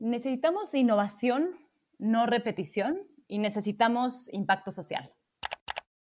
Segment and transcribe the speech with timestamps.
[0.00, 1.50] necesitamos innovación,
[1.98, 2.98] no repetición,
[3.28, 5.12] y necesitamos impacto social.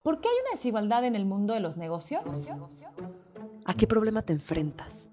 [0.02, 2.48] ¿Por qué hay una desigualdad en el mundo de los negocios?
[3.66, 5.10] ¿A qué problema te enfrentas?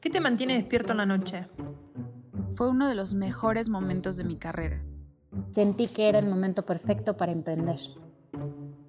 [0.00, 1.46] ¿Qué te mantiene despierto en la noche?
[2.54, 4.82] Fue uno de los mejores momentos de mi carrera.
[5.50, 7.78] Sentí que era el momento perfecto para emprender.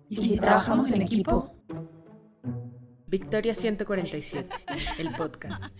[0.07, 1.51] ¿Y si, trabajamos en equipo?
[3.07, 4.49] Victoria 147,
[4.99, 5.77] el podcast.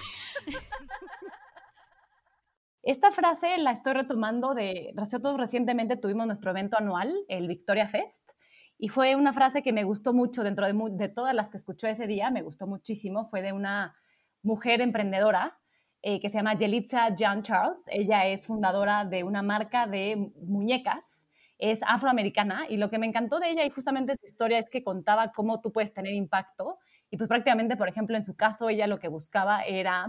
[2.88, 8.32] Esta frase la estoy retomando de, nosotros recientemente tuvimos nuestro evento anual, el Victoria Fest,
[8.78, 11.88] y fue una frase que me gustó mucho dentro de, de todas las que escuchó
[11.88, 13.94] ese día, me gustó muchísimo, fue de una
[14.42, 15.60] mujer emprendedora
[16.02, 17.82] eh, que se llama Yelitza John Charles.
[17.88, 23.42] Ella es fundadora de una marca de muñecas, es afroamericana y lo que me encantó
[23.42, 26.78] de ella y justamente su historia es que contaba cómo tú puedes tener impacto
[27.10, 30.08] y pues prácticamente, por ejemplo, en su caso, ella lo que buscaba era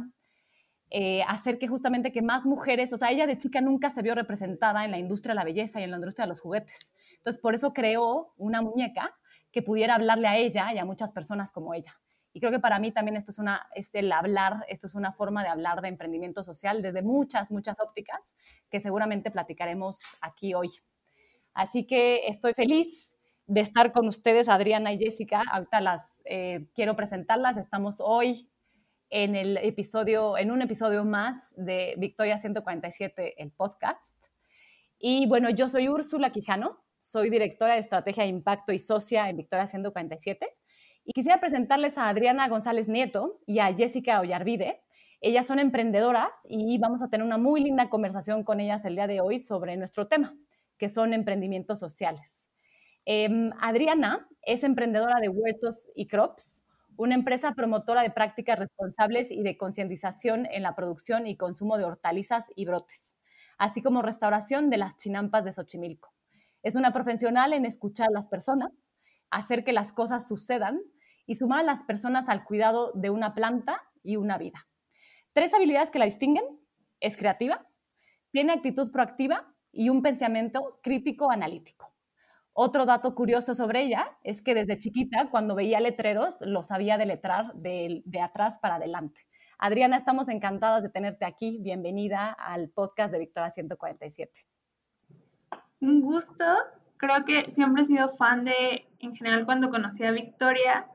[0.91, 4.15] eh, hacer que justamente que más mujeres, o sea, ella de chica nunca se vio
[4.15, 6.92] representada en la industria de la belleza y en la industria de los juguetes.
[7.17, 9.14] Entonces, por eso creó una muñeca
[9.53, 11.98] que pudiera hablarle a ella y a muchas personas como ella.
[12.33, 15.12] Y creo que para mí también esto es, una, es el hablar, esto es una
[15.12, 18.33] forma de hablar de emprendimiento social desde muchas, muchas ópticas
[18.70, 20.69] que seguramente platicaremos aquí hoy.
[21.52, 23.14] Así que estoy feliz
[23.47, 25.42] de estar con ustedes, Adriana y Jessica.
[25.50, 27.56] Ahorita las eh, quiero presentarlas.
[27.56, 28.48] Estamos hoy
[29.11, 34.17] en el episodio, en un episodio más de Victoria 147, el podcast.
[34.98, 39.36] Y bueno, yo soy Úrsula Quijano, soy directora de Estrategia de Impacto y Socia en
[39.36, 40.48] Victoria 147.
[41.05, 44.83] Y quisiera presentarles a Adriana González Nieto y a Jessica Ollarvide.
[45.20, 49.06] Ellas son emprendedoras y vamos a tener una muy linda conversación con ellas el día
[49.06, 50.36] de hoy sobre nuestro tema,
[50.77, 52.47] que son emprendimientos sociales.
[53.05, 56.64] Em, Adriana es emprendedora de Huertos y Crops,
[56.98, 61.84] una empresa promotora de prácticas responsables y de concientización en la producción y consumo de
[61.84, 63.16] hortalizas y brotes,
[63.56, 66.12] así como restauración de las chinampas de Xochimilco.
[66.64, 68.72] Es una profesional en escuchar a las personas,
[69.30, 70.80] hacer que las cosas sucedan
[71.24, 74.67] y sumar a las personas al cuidado de una planta y una vida.
[75.33, 76.44] Tres habilidades que la distinguen.
[76.98, 77.68] Es creativa,
[78.33, 81.94] tiene actitud proactiva y un pensamiento crítico analítico.
[82.61, 87.55] Otro dato curioso sobre ella es que desde chiquita, cuando veía letreros, lo sabía deletrar
[87.55, 89.20] de, de atrás para adelante.
[89.58, 91.61] Adriana, estamos encantadas de tenerte aquí.
[91.63, 94.41] Bienvenida al podcast de Victoria 147.
[95.83, 96.45] Un gusto.
[96.97, 100.89] Creo que siempre he sido fan de, en general, cuando conocí a Victoria,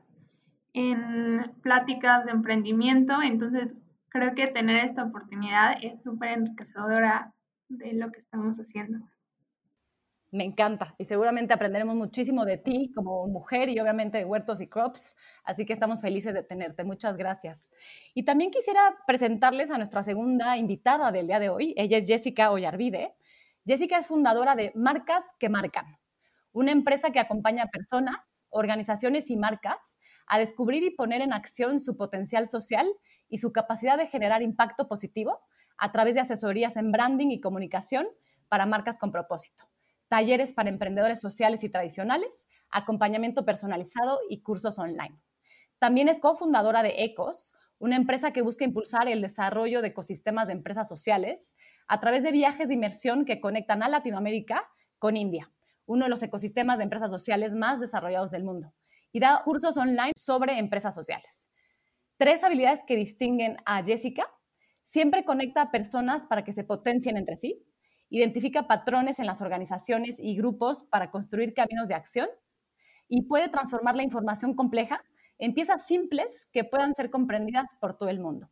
[0.74, 3.74] en pláticas de emprendimiento, entonces
[4.10, 7.32] creo que tener esta oportunidad es súper enriquecedora
[7.70, 8.98] de lo que estamos haciendo.
[10.34, 14.66] Me encanta y seguramente aprenderemos muchísimo de ti como mujer y obviamente de Huertos y
[14.66, 15.14] Crops,
[15.44, 16.82] así que estamos felices de tenerte.
[16.82, 17.70] Muchas gracias.
[18.14, 21.72] Y también quisiera presentarles a nuestra segunda invitada del día de hoy.
[21.76, 23.14] Ella es Jessica Ollarvide.
[23.64, 25.98] Jessica es fundadora de Marcas que Marcan,
[26.50, 31.78] una empresa que acompaña a personas, organizaciones y marcas a descubrir y poner en acción
[31.78, 32.88] su potencial social
[33.28, 35.42] y su capacidad de generar impacto positivo
[35.78, 38.08] a través de asesorías en branding y comunicación
[38.48, 39.68] para marcas con propósito,
[40.08, 45.18] talleres para emprendedores sociales y tradicionales, acompañamiento personalizado y cursos online.
[45.78, 50.54] También es cofundadora de ECOS, una empresa que busca impulsar el desarrollo de ecosistemas de
[50.54, 51.56] empresas sociales
[51.86, 55.52] a través de viajes de inmersión que conectan a Latinoamérica con India,
[55.86, 58.72] uno de los ecosistemas de empresas sociales más desarrollados del mundo
[59.12, 61.46] y da cursos online sobre empresas sociales.
[62.16, 64.28] Tres habilidades que distinguen a Jessica.
[64.82, 67.64] Siempre conecta a personas para que se potencien entre sí.
[68.10, 72.28] Identifica patrones en las organizaciones y grupos para construir caminos de acción.
[73.08, 75.02] Y puede transformar la información compleja
[75.38, 78.50] en piezas simples que puedan ser comprendidas por todo el mundo.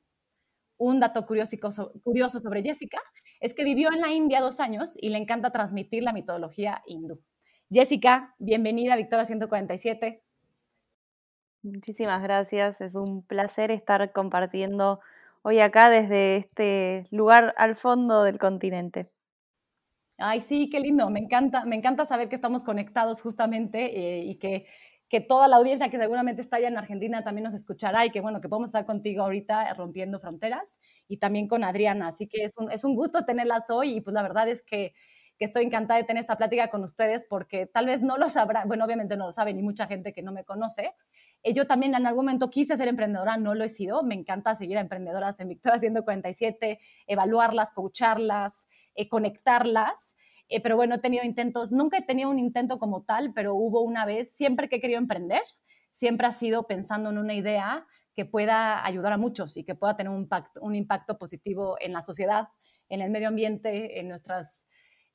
[0.79, 3.01] Un dato curioso, sobre Jessica
[3.39, 7.23] es que vivió en la India dos años y le encanta transmitir la mitología hindú.
[7.71, 10.25] Jessica, bienvenida a Victoria 147.
[11.63, 14.99] Muchísimas gracias, es un placer estar compartiendo
[15.43, 19.11] hoy acá desde este lugar al fondo del continente.
[20.18, 24.36] Ay, sí, qué lindo, me encanta, me encanta saber que estamos conectados justamente eh, y
[24.36, 24.66] que,
[25.09, 28.20] que, toda la audiencia que seguramente está allá en Argentina también nos escuchará y que
[28.20, 30.76] bueno, que podemos estar contigo ahorita rompiendo fronteras
[31.09, 34.14] y también con Adriana, así que es un, es un gusto tenerlas hoy y pues
[34.14, 34.92] la verdad es que
[35.38, 38.64] que estoy encantada de tener esta plática con ustedes porque tal vez no lo sabrá,
[38.64, 40.94] bueno, obviamente no lo saben y mucha gente que no me conoce,
[41.42, 44.03] eh, yo también en algún momento quise ser emprendedora, no lo he sido.
[44.03, 50.15] Me encanta seguir a emprendedoras en Victoria 147, evaluarlas, coacharlas, eh, conectarlas.
[50.48, 53.83] Eh, pero bueno, he tenido intentos, nunca he tenido un intento como tal, pero hubo
[53.83, 55.42] una vez, siempre que he querido emprender,
[55.92, 59.97] siempre ha sido pensando en una idea que pueda ayudar a muchos y que pueda
[59.97, 62.48] tener un impacto, positivo en la sociedad.
[62.89, 64.66] en el medio ambiente, en nuestras,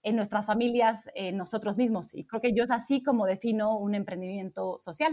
[0.02, 2.16] en nuestras familias, en nosotros mismos.
[2.16, 5.12] Y creo que yo es así como defino un emprendimiento social.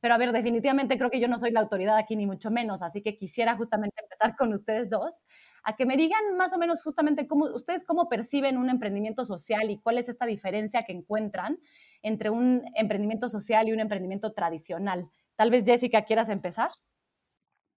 [0.00, 2.82] Pero a ver, definitivamente creo que yo no soy la autoridad aquí, ni mucho menos,
[2.82, 5.24] así que quisiera justamente empezar con ustedes dos,
[5.66, 9.68] a que me digan más o menos justamente cómo ustedes cómo perciben un emprendimiento social
[9.68, 11.58] y cuál es esta diferencia que encuentran
[12.02, 15.10] entre un emprendimiento social y un emprendimiento tradicional.
[15.34, 16.70] Tal vez Jessica quieras empezar.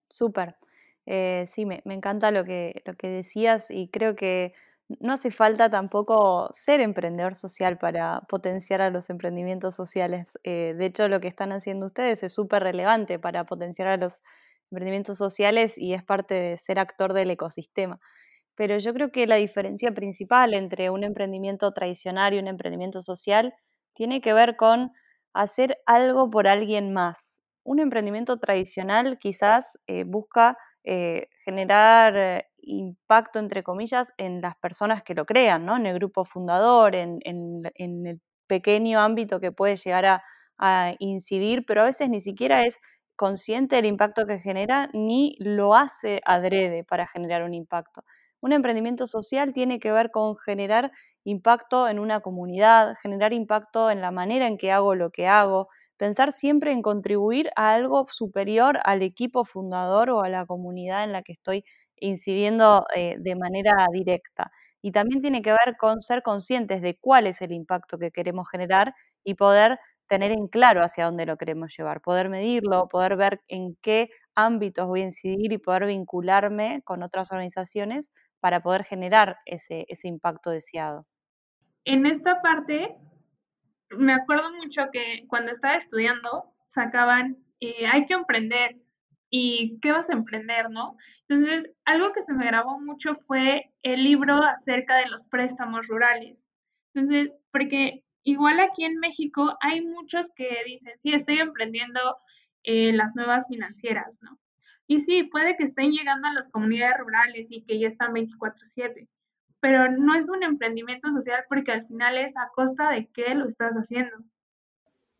[0.07, 0.55] Súper.
[1.07, 4.53] Eh, sí, me, encanta lo que, lo que decías y creo que
[4.99, 10.37] no hace falta tampoco ser emprendedor social para potenciar a los emprendimientos sociales.
[10.43, 14.21] Eh, de hecho, lo que están haciendo ustedes es súper relevante para potenciar a los
[14.71, 17.99] emprendimientos sociales y es parte de ser actor del ecosistema.
[18.55, 23.53] Pero yo creo que la diferencia principal entre un emprendimiento tradicional y un emprendimiento social
[23.93, 24.91] tiene que ver con
[25.33, 27.39] hacer algo por alguien más.
[27.63, 35.03] Un emprendimiento tradicional quizás eh, busca eh, generar eh, impacto, entre comillas, en las personas
[35.03, 35.77] que lo crean, ¿no?
[35.77, 40.23] en el grupo fundador, en, el pequeño ámbito que puede llegar a,
[40.57, 42.79] a, incidir, pero a veces ni siquiera es
[43.19, 48.05] consciente del impacto que genera ni lo hace adrede para generar un impacto.
[48.39, 50.91] Un emprendimiento social tiene que ver con generar
[51.25, 55.67] impacto en una comunidad, generar impacto en la manera en que hago lo que hago,
[55.97, 61.11] pensar siempre en contribuir a algo superior al equipo fundador o a la comunidad en
[61.11, 61.65] la que estoy
[61.97, 64.49] incidiendo eh, de manera directa.
[64.81, 68.47] Y también tiene que ver con ser conscientes de cuál es el impacto que queremos
[68.49, 68.93] generar
[69.25, 69.77] y poder
[70.09, 74.87] tener en claro hacia dónde lo queremos llevar, poder medirlo, poder ver en qué ámbitos
[74.87, 80.49] voy a incidir y poder vincularme con otras organizaciones para poder generar ese, ese impacto
[80.49, 81.05] deseado.
[81.85, 82.97] En esta parte,
[83.91, 88.77] me acuerdo mucho que cuando estaba estudiando sacaban, eh, hay que emprender
[89.29, 90.97] y qué vas a emprender, ¿no?
[91.27, 96.49] Entonces, algo que se me grabó mucho fue el libro acerca de los préstamos rurales.
[96.95, 101.99] Entonces, porque igual aquí en México hay muchos que dicen, sí, estoy emprendiendo
[102.63, 104.39] eh, las nuevas financieras, ¿no?
[104.87, 109.07] Y sí, puede que estén llegando a las comunidades rurales y que ya están 24/7,
[109.59, 113.47] pero no es un emprendimiento social porque al final es a costa de qué lo
[113.47, 114.17] estás haciendo.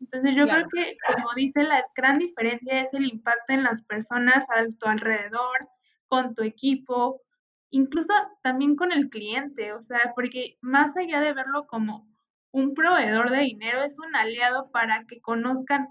[0.00, 4.46] Entonces yo creo que, como dice, la gran diferencia es el impacto en las personas
[4.50, 5.68] a tu alrededor,
[6.08, 7.22] con tu equipo,
[7.70, 8.12] incluso
[8.42, 12.09] también con el cliente, o sea, porque más allá de verlo como
[12.52, 15.88] un proveedor de dinero, es un aliado para que conozcan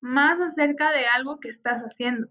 [0.00, 2.28] más acerca de algo que estás haciendo.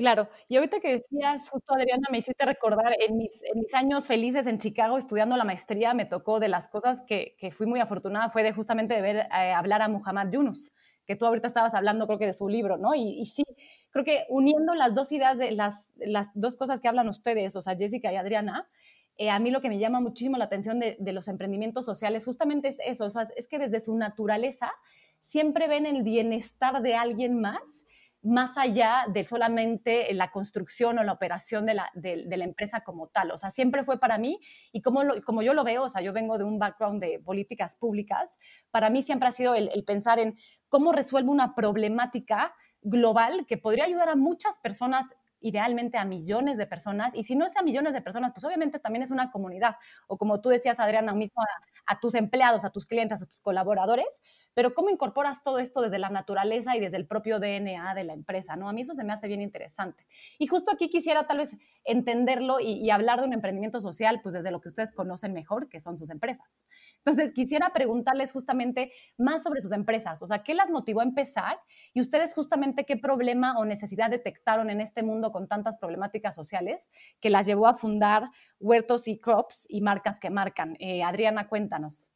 [0.00, 3.30] Claro, y ahorita que decías, justo Adriana, me hiciste recordar, en mis,
[3.74, 7.66] años felices en Chicago estudiando la maestría, me tocó de las cosas que, que fui
[7.66, 10.72] muy afortunada, fue de justamente de ver eh, hablar a Muhammad Yunus,
[11.04, 12.94] que tú ahorita estabas hablando creo que de su libro, ¿no?
[12.94, 13.44] Y, y, sí,
[13.90, 17.60] creo que uniendo las dos ideas, de las, las dos cosas que hablan ustedes, o
[17.60, 18.70] sea, Jessica y Adriana,
[19.16, 22.68] eh, a mí lo que me llama muchísimo la atención de, los emprendimientos sociales justamente
[22.68, 24.72] es eso, es que desde su naturaleza
[25.20, 27.84] siempre ven el bienestar de alguien más
[28.22, 33.08] más allá de solamente la construcción o la operación de la, de, la, empresa como
[33.08, 33.30] tal.
[33.30, 34.40] O sea, siempre fue para mí,
[34.72, 37.76] y como, como yo lo veo, o sea, yo vengo de un background de políticas
[37.76, 38.38] públicas,
[38.70, 40.36] para mí siempre ha sido el, el pensar en
[40.68, 45.06] cómo resuelvo una problemática global que podría ayudar a muchas personas
[45.40, 48.78] idealmente a millones de personas, y si no es a millones de personas, pues obviamente
[48.78, 49.76] también es una comunidad,
[50.06, 51.42] o como tú decías, Adriana, mismo
[51.86, 54.22] a, tus empleados, a tus clientes, a tus colaboradores,
[54.54, 58.12] pero cómo incorporas todo esto desde la naturaleza y desde el propio DNA de la
[58.12, 58.68] empresa, ¿no?
[58.68, 60.06] A mí eso se me hace bien interesante.
[60.38, 64.34] Y justo aquí quisiera tal vez entenderlo y, y hablar de un emprendimiento social, pues
[64.34, 66.64] desde lo que ustedes conocen mejor, que son sus empresas.
[67.04, 71.58] Entonces, quisiera preguntarles justamente más sobre sus empresas, o sea, ¿qué las motivó a empezar?
[71.94, 76.90] Y ustedes justamente qué problema o necesidad detectaron en este mundo con tantas problemáticas sociales
[77.20, 78.24] que las llevó a fundar
[78.58, 80.76] Huertos y Crops y marcas que marcan.
[80.78, 82.12] Eh, Adriana, cuéntanos.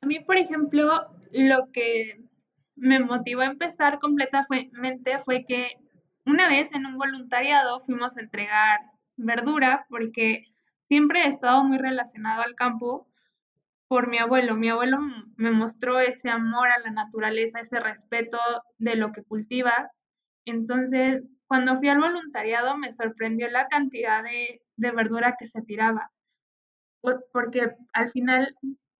[0.00, 2.24] A mí, por ejemplo, lo que
[2.76, 5.76] me motivó a empezar completamente fue que
[6.24, 8.80] una vez en un voluntariado fuimos a entregar
[9.16, 10.46] verdura porque
[10.88, 13.09] siempre he estado muy relacionado al campo
[13.90, 14.54] por mi abuelo.
[14.54, 14.98] Mi abuelo
[15.36, 18.38] me mostró ese amor a la naturaleza, ese respeto
[18.78, 19.90] de lo que cultiva.
[20.44, 26.12] Entonces, cuando fui al voluntariado me sorprendió la cantidad de, verdura que se tiraba,
[27.32, 28.56] porque al final,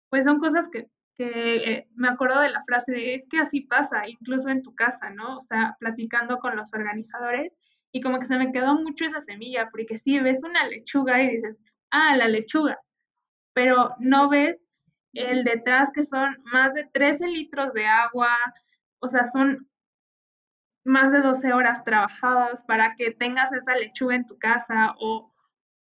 [0.09, 4.09] pues son cosas que, que me acuerdo de la frase de, es que así pasa,
[4.09, 5.37] incluso en tu casa, ¿no?
[5.37, 7.56] O sea, platicando con los organizadores
[7.92, 11.28] y como que se me quedó mucho esa semilla, porque si ves una lechuga y
[11.28, 12.76] dices, ah, la lechuga,
[13.54, 14.61] pero no ves
[15.12, 18.37] el detrás que son más de 13 litros de agua,
[19.00, 19.69] o sea, son
[20.85, 25.33] más de 12 horas trabajadas para que tengas esa lechuga en tu casa o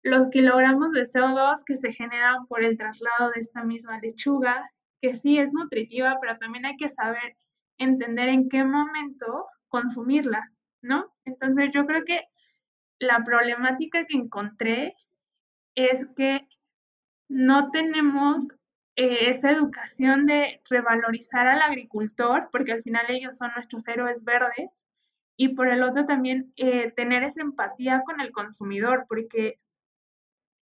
[0.03, 4.69] los kilogramos de CO2 que se generan por el traslado de esta misma lechuga,
[5.01, 7.35] que sí es nutritiva, pero también hay que saber
[7.77, 10.51] entender en qué momento consumirla,
[10.81, 11.11] ¿no?
[11.25, 12.21] Entonces yo creo que
[12.99, 14.95] la problemática que encontré
[15.73, 16.47] es que
[17.27, 18.47] no tenemos
[18.95, 24.85] eh, esa educación de revalorizar al agricultor, porque al final ellos son nuestros héroes verdes,
[25.37, 29.59] y por el otro también eh, tener esa empatía con el consumidor, porque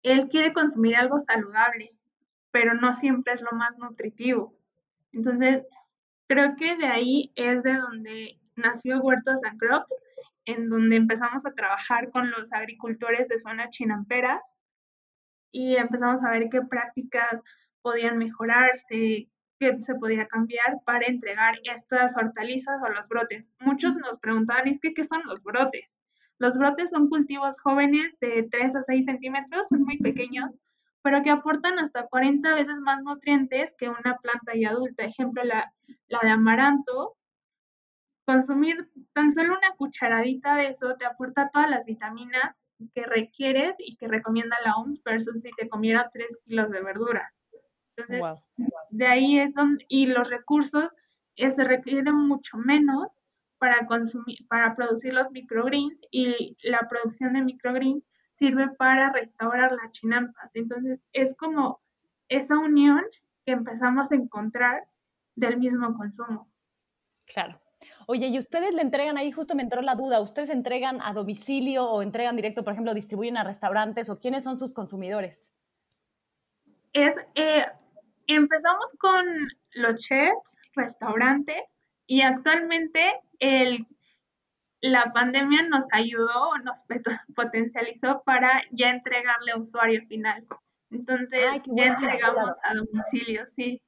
[0.01, 1.95] él quiere consumir algo saludable,
[2.51, 4.55] pero no siempre es lo más nutritivo.
[5.11, 5.63] Entonces,
[6.27, 9.93] creo que de ahí es de donde nació Huertos and Crops,
[10.45, 14.41] en donde empezamos a trabajar con los agricultores de zona chinamperas
[15.51, 17.41] y empezamos a ver qué prácticas
[17.83, 23.51] podían mejorarse, qué se podía cambiar para entregar estas hortalizas o los brotes.
[23.59, 25.99] Muchos nos preguntaban, es que, ¿qué son los brotes?
[26.39, 30.57] Los brotes son cultivos jóvenes de 3 a 6 centímetros, son muy pequeños,
[31.03, 35.03] pero que aportan hasta 40 veces más nutrientes que una planta ya adulta.
[35.03, 37.15] Ejemplo, la, de amaranto.
[38.25, 42.61] Consumir tan solo una cucharadita de eso te aporta todas las vitaminas
[42.93, 47.33] que requieres y que recomienda la OMS versus si te comiera 3 kilos de verdura.
[47.95, 48.43] Entonces,
[48.89, 50.85] de ahí es donde, y los recursos
[51.35, 53.19] eh, se requieren mucho menos
[53.57, 59.91] para consumir, para producir los microgreens y la producción de microgreens sirve para restaurar las
[59.91, 60.51] chinampas.
[60.53, 61.81] Entonces, es como
[62.29, 63.03] esa unión
[63.45, 64.83] que empezamos a encontrar
[65.35, 66.49] del mismo consumo.
[67.25, 67.59] Claro.
[68.07, 69.31] Oye, ¿y ustedes le entregan ahí?
[69.31, 70.19] Justo me entró la duda.
[70.19, 74.57] ¿Ustedes entregan a domicilio o entregan directo, por ejemplo, distribuyen a restaurantes o quiénes son
[74.57, 75.53] sus consumidores?
[76.91, 77.65] Es, eh,
[78.27, 79.25] empezamos con
[79.73, 83.85] los chefs, restaurantes y actualmente el,
[84.81, 86.83] la pandemia nos ayudó, nos
[87.35, 90.45] potencializó para ya entregarle a usuario final.
[90.91, 93.81] Entonces, ya entregamos a domicilio, sí.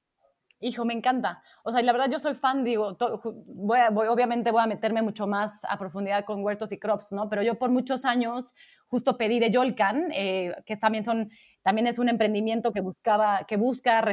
[0.62, 1.44] Hijo, me encanta.
[1.64, 2.98] O sea, la verdad yo soy fan, digo,
[3.46, 7.30] voy, obviamente voy a meterme mucho más a profundidad con huertos y crops, ¿no?
[7.30, 8.56] Pero yo por muchos años
[8.88, 11.30] justo pedí de Yolcan, eh, que también son
[11.66, 14.06] también es un emprendimiento que, buscaba, que busca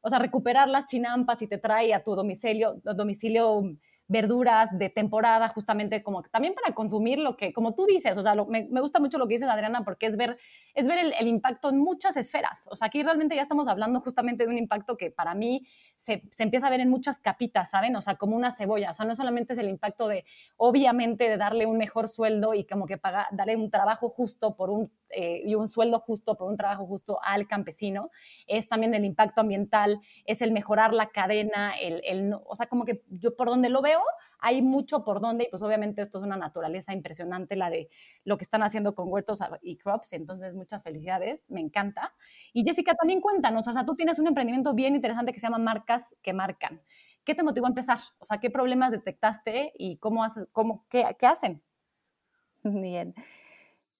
[0.00, 3.62] o sea, recuperar las chinampas y te trae a tu domicilio, domicilio
[4.08, 8.34] verduras de temporada, justamente como también para consumir lo que, como tú dices, o sea,
[8.34, 10.38] me, me, gusta mucho lo que dices, Adriana, porque es ver,
[10.74, 12.66] es ver el, el, impacto en muchas esferas.
[12.70, 16.22] O sea, aquí realmente ya estamos hablando justamente de un impacto que para mí se,
[16.38, 17.94] empieza a ver en muchas capitas, ¿saben?
[17.96, 18.92] O sea, como una cebolla.
[18.92, 20.24] O sea, no solamente es el impacto de,
[20.56, 24.70] obviamente, de darle un mejor sueldo y como que pagar, darle un trabajo justo por
[24.70, 28.10] un, eh, y un sueldo justo por un trabajo justo al campesino,
[28.46, 32.84] es también el impacto ambiental, es el mejorar la cadena, el, el o sea, como
[32.84, 34.00] que yo por donde lo veo,
[34.40, 37.88] hay mucho por donde, y pues obviamente esto es una naturaleza impresionante, la de
[38.24, 42.14] lo que están haciendo con huertos y crops, entonces muchas felicidades, me encanta.
[42.52, 45.58] Y Jessica, también cuéntanos, o sea, tú tienes un emprendimiento bien interesante que se llama
[45.58, 46.80] Marcas que Marcan.
[47.24, 47.98] ¿Qué te motivó a empezar?
[48.18, 51.62] O sea, ¿qué problemas detectaste y cómo, haces, cómo qué, qué hacen?
[52.62, 53.14] Bien.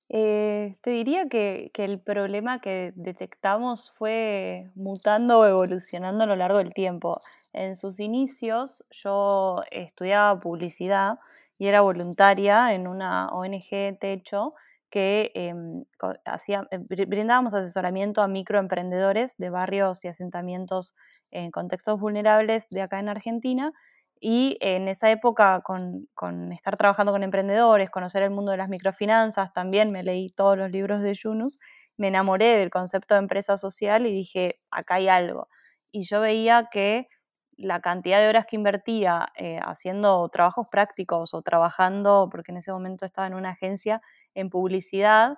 [0.08, 6.36] Eh, te diría que, que, el problema que detectamos fue mutando o evolucionando a lo
[6.36, 7.20] largo del tiempo.
[7.52, 11.18] En sus inicios yo estudiaba publicidad
[11.58, 14.54] y era voluntaria en una ONG Techo
[14.90, 15.84] que em,
[16.70, 20.94] eh, brindábamos asesoramiento a microemprendedores de barrios y asentamientos
[21.30, 23.72] en contextos vulnerables de acá en Argentina.
[24.20, 28.68] Y en esa época, con, con, estar trabajando con emprendedores, conocer el mundo de las
[28.68, 31.60] microfinanzas, también me leí todos los libros de Yunus,
[31.96, 35.48] me enamoré del concepto de empresa social y dije, acá hay algo.
[35.92, 37.08] Y yo veía que
[37.58, 42.72] la cantidad de horas que invertía eh, haciendo trabajos prácticos o trabajando, porque en ese
[42.72, 44.00] momento estaba en una agencia,
[44.34, 45.36] en publicidad,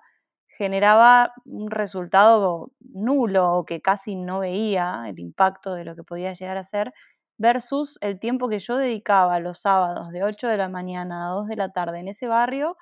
[0.48, 6.32] generaba un resultado nulo o que casi no veía el impacto de lo que podía
[6.34, 6.92] llegar a ser,
[7.38, 11.48] versus el tiempo que yo dedicaba los sábados de 8 de la mañana a 2
[11.48, 12.76] de la tarde en ese barrio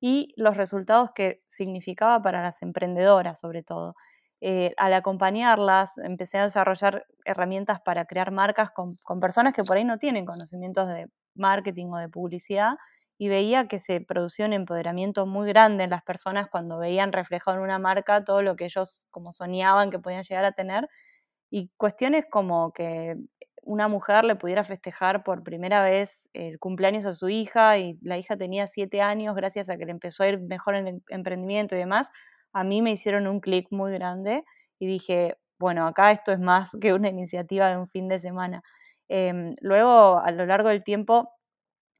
[0.00, 3.94] y los resultados que significaba para las emprendedoras sobre todo.
[4.44, 9.84] Eh, al acompañarlas, empecé a desarrollar herramientas para crear marcas con, personas que por ahí
[9.84, 11.06] no tienen conocimientos de
[11.36, 12.72] marketing o de publicidad
[13.18, 17.56] y veía que se producía un empoderamiento muy grande en las personas cuando veían reflejado
[17.58, 20.88] en una marca todo lo que ellos como soñaban que podían llegar a tener
[21.48, 23.14] y cuestiones como que
[23.62, 28.18] una mujer le pudiera festejar por primera vez el cumpleaños a su hija y la
[28.18, 31.76] hija tenía siete años gracias a que le empezó a ir mejor en el emprendimiento
[31.76, 32.10] y demás,
[32.52, 34.44] a mí me hicieron un clic muy grande
[34.78, 38.62] y dije, bueno, acá esto es más que una iniciativa de un fin de semana.
[39.08, 41.30] Em, luego, a lo largo del tiempo,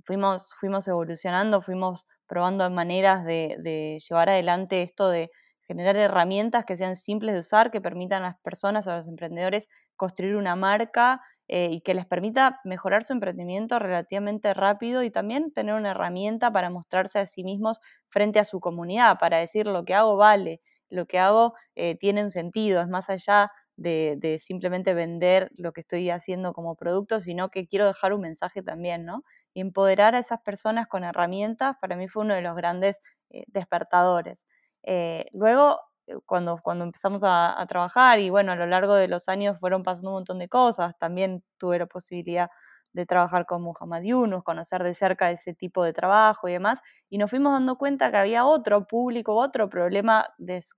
[0.04, 5.30] fuimos, fuimos evolucionando, fuimos probando maneras de, llevar adelante esto de
[5.66, 9.68] generar herramientas que sean simples de usar, que permitan a las personas, a los emprendedores,
[9.97, 11.21] construir una marca
[11.54, 16.50] eh, y que les permita mejorar su emprendimiento relativamente rápido y también tener una herramienta
[16.50, 17.78] para mostrarse a sí mismos
[18.09, 22.25] frente a su comunidad, para decir lo que hago vale, lo que hago eh, tiene
[22.25, 27.50] un sentido, es más allá de, simplemente vender lo que estoy haciendo como producto, sino
[27.50, 29.23] que quiero dejar un mensaje también, ¿no?
[29.52, 33.44] Y empoderar a esas personas con herramientas para mí fue uno de los grandes eh,
[33.49, 34.47] despertadores.
[35.32, 35.80] Luego,
[36.26, 39.83] cuando, cuando empezamos a, a, trabajar y bueno, a lo largo de los años fueron
[39.83, 42.49] pasando un montón de cosas, también tuve la posibilidad
[42.92, 47.19] de trabajar con Muhammad Yunus, conocer de cerca ese tipo de trabajo y demás, y
[47.19, 50.26] nos fuimos dando cuenta que había otro público, otro problema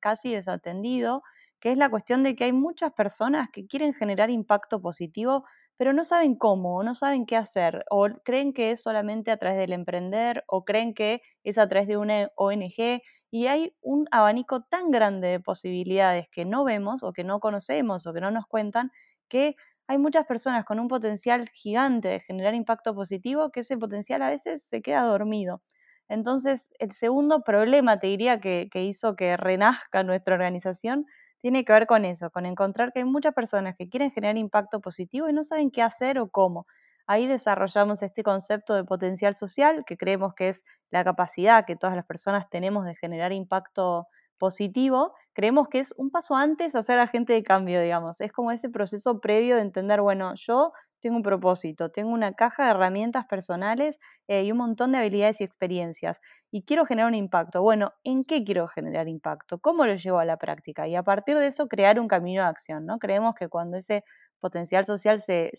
[0.00, 1.22] casi desatendido,
[1.60, 5.44] que es la cuestión de que hay muchas personas que quieren generar impacto positivo,
[5.76, 9.58] pero no saben cómo, no saben qué hacer, o creen que es solamente a través
[9.58, 14.62] del emprender, o creen que es a través de una ONG, y hay un abanico
[14.62, 18.46] tan grande de posibilidades que no vemos, o que no conocemos, o que no nos
[18.46, 18.90] cuentan,
[19.28, 24.22] que hay muchas personas con un potencial gigante de generar impacto positivo que ese potencial
[24.22, 25.62] a veces se queda dormido.
[26.08, 31.06] Entonces, el segundo problema, te diría, que, hizo que renazca nuestra organización,
[31.44, 34.80] tiene que ver con eso, con encontrar que hay muchas personas que quieren generar impacto
[34.80, 36.66] positivo y no saben qué hacer o cómo.
[37.06, 41.96] Ahí desarrollamos este concepto de potencial social, que creemos que es la capacidad que todas
[41.96, 44.06] las personas tenemos de generar impacto
[44.38, 48.20] positivo creemos que es un paso antes hacer agente de cambio, digamos.
[48.22, 50.72] Es como ese proceso previo de entender, bueno, yo
[51.04, 55.42] tengo un propósito, tengo una caja de herramientas personales eh, y un montón de habilidades
[55.42, 57.60] y experiencias y quiero generar un impacto.
[57.60, 59.58] Bueno, ¿en qué quiero generar impacto?
[59.58, 60.88] ¿Cómo lo llevo a la práctica?
[60.88, 62.98] Y a partir de eso crear un camino de acción, ¿no?
[62.98, 64.02] Creemos que cuando ese
[64.40, 65.52] potencial social se,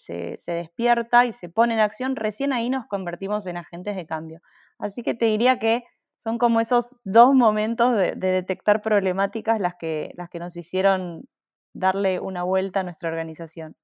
[0.47, 4.41] despierta y se pone en acción, recién ahí nos convertimos en agentes de cambio.
[4.79, 5.83] Así que te diría que
[6.17, 11.29] son como esos dos momentos de, detectar problemáticas las que, las que nos hicieron
[11.75, 13.75] darle una vuelta a nuestra organización.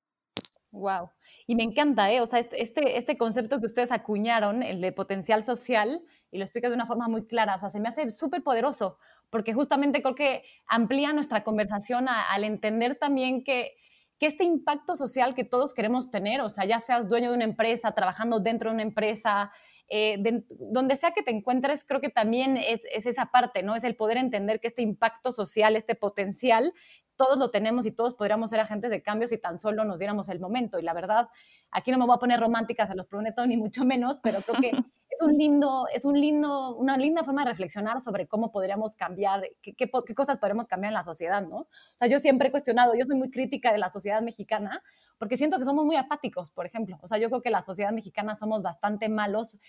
[0.72, 1.12] Wow.
[1.48, 2.22] Y me encanta, ¿eh?
[2.22, 6.44] O sea, este, este, este concepto que ustedes acuñaron, el de potencial social, y lo
[6.44, 8.98] explica de una forma muy clara, o sea, se me hace súper poderoso,
[9.30, 13.76] porque justamente creo que amplía nuestra conversación al entender también que,
[14.18, 17.46] que este impacto social que todos queremos tener, o sea, ya seas dueño de una
[17.46, 19.52] empresa, trabajando dentro de una empresa,
[19.94, 23.76] eh, donde sea que te encuentres, creo que también es, es, esa parte, ¿no?
[23.76, 26.74] Es el poder entender que este impacto social, este potencial,
[27.18, 30.30] todos lo tenemos y todos podríamos ser agentes de cambio si tan solo nos diéramos
[30.30, 30.80] el momento.
[30.80, 31.28] Y la verdad,
[31.72, 34.62] aquí no me voy a poner románticas, se los prometo, ni mucho menos, pero creo
[34.62, 34.72] que
[35.12, 39.42] es un lindo, es un lindo, una linda forma de reflexionar sobre cómo podríamos cambiar,
[39.62, 41.58] qué, qué, qué, cosas podríamos cambiar en la sociedad, ¿no?
[41.58, 44.82] O sea, yo siempre he cuestionado, yo soy muy crítica de la sociedad mexicana,
[45.18, 46.98] porque siento que somos muy apáticos, por ejemplo.
[47.02, 49.60] O sea, yo creo que la sociedad mexicana somos bastante malos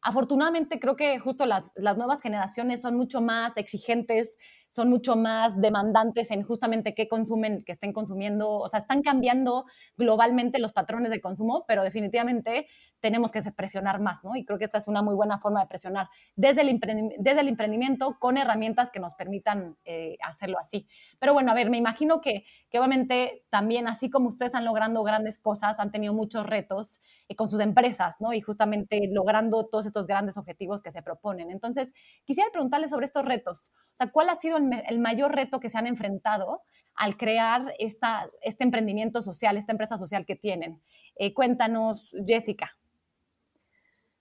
[0.00, 6.30] afortunadamente creo que justo las, nuevas generaciones son mucho más exigentes, son mucho más demandantes
[6.30, 9.64] en justamente qué consumen, que estén consumiendo, o sea, están cambiando
[9.96, 12.66] globalmente los patrones de consumo, pero definitivamente
[13.00, 14.36] tenemos que presionar más, ¿no?
[14.36, 16.80] Y creo que esta es una muy buena forma de presionar desde el,
[17.18, 20.86] desde el emprendimiento con herramientas que nos permitan eh, hacerlo así.
[21.18, 25.02] Pero bueno, a ver, me imagino que, que, obviamente también, así como ustedes han logrado
[25.02, 28.32] grandes cosas, han tenido muchos retos eh, con sus empresas, ¿no?
[28.32, 31.50] Y justamente logrando todos estos grandes objetivos que se proponen.
[31.50, 31.92] Entonces,
[32.24, 33.72] quisiera preguntarles sobre estos retos.
[33.92, 36.62] O sea, ¿cuál ha sido el, mayor reto que se han enfrentado
[36.94, 40.82] al crear esta, este emprendimiento social, esta empresa social que tienen?
[41.16, 42.76] Eh, cuéntanos, Jessica.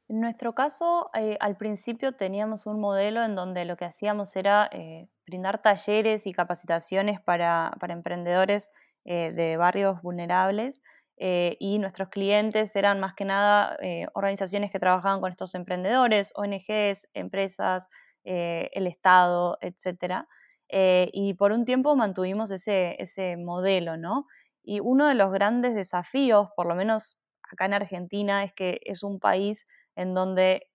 [0.08, 4.70] En nuestro caso, eh, al principio teníamos un modelo en donde lo que hacíamos era
[4.72, 8.72] eh, brindar talleres y capacitaciones para, emprendedores
[9.04, 10.82] de barrios vulnerables
[11.16, 13.78] y nuestros clientes eran más que nada
[14.14, 17.90] organizaciones que trabajaban con estos emprendedores, ONGs, empresas,
[18.30, 20.28] el Estado, etc.
[20.70, 24.26] y por un tiempo mantuvimos ese, ese modelo, ¿no?
[24.64, 27.18] Y uno de los grandes desafíos, por lo menos
[27.52, 30.68] acá en Argentina, es que es un país en donde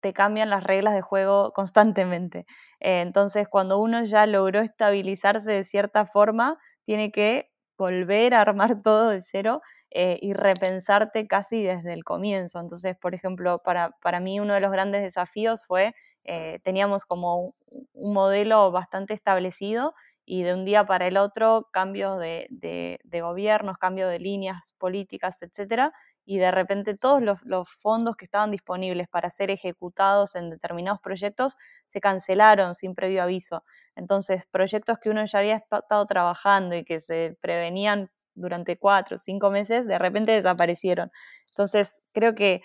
[0.00, 2.40] te cambian las reglas de juego constantemente.
[2.80, 8.82] Eh, entonces, cuando uno ya logró estabilizarse de cierta forma, tiene que volver a armar
[8.82, 12.60] todo de cero eh, y repensarte casi desde el comienzo.
[12.60, 17.54] Entonces, por ejemplo, para, para mí uno de los grandes desafíos fue, eh, teníamos como
[17.92, 24.10] un modelo bastante establecido y de un día para el otro cambios de, gobiernos, cambios
[24.10, 25.92] de líneas políticas, etcétera,
[26.24, 31.56] y de repente todos los, fondos que estaban disponibles para ser ejecutados en determinados proyectos
[31.86, 33.62] se cancelaron sin previo aviso.
[33.94, 39.18] Entonces, proyectos que uno ya había estado trabajando y que se prevenían durante cuatro o
[39.18, 41.12] cinco meses, de repente desaparecieron.
[41.50, 42.62] Entonces, creo que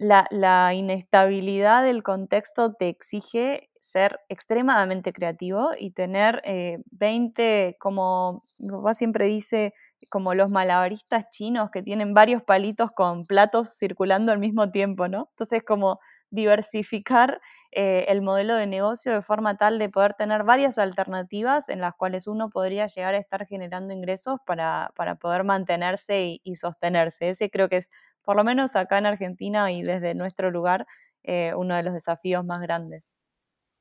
[0.00, 6.42] la, inestabilidad del contexto te exige ser extremadamente creativo y tener
[6.90, 9.74] 20, eh, como mi papá siempre dice,
[10.10, 15.28] como los malabaristas chinos que tienen varios palitos con platos circulando al mismo tiempo, ¿no?
[15.32, 17.40] Entonces, como diversificar
[17.72, 21.94] eh, el modelo de negocio de forma tal de poder tener varias alternativas en las
[21.94, 27.30] cuales uno podría llegar a estar generando ingresos para, poder mantenerse y, sostenerse.
[27.30, 27.90] Ese creo que es,
[28.30, 30.86] por lo menos acá en Argentina y desde nuestro lugar,
[31.24, 33.12] eh, uno de los desafíos más grandes.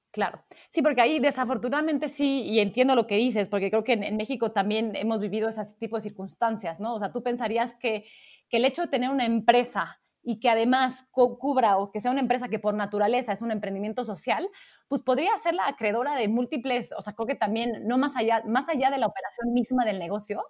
[0.09, 4.17] Claro, sí, porque ahí desafortunadamente sí, y entiendo lo que dices, porque creo que en,
[4.17, 6.95] México también hemos vivido ese tipo de circunstancias, ¿no?
[6.95, 8.05] O sea, tú pensarías que,
[8.49, 12.19] que el hecho de tener una empresa y que además cubra o que sea una
[12.19, 14.49] empresa que por naturaleza es un emprendimiento social,
[14.87, 18.41] pues podría ser la acreedora de múltiples, o sea, creo que también, no más allá,
[18.47, 20.43] más allá de la operación misma del negocio,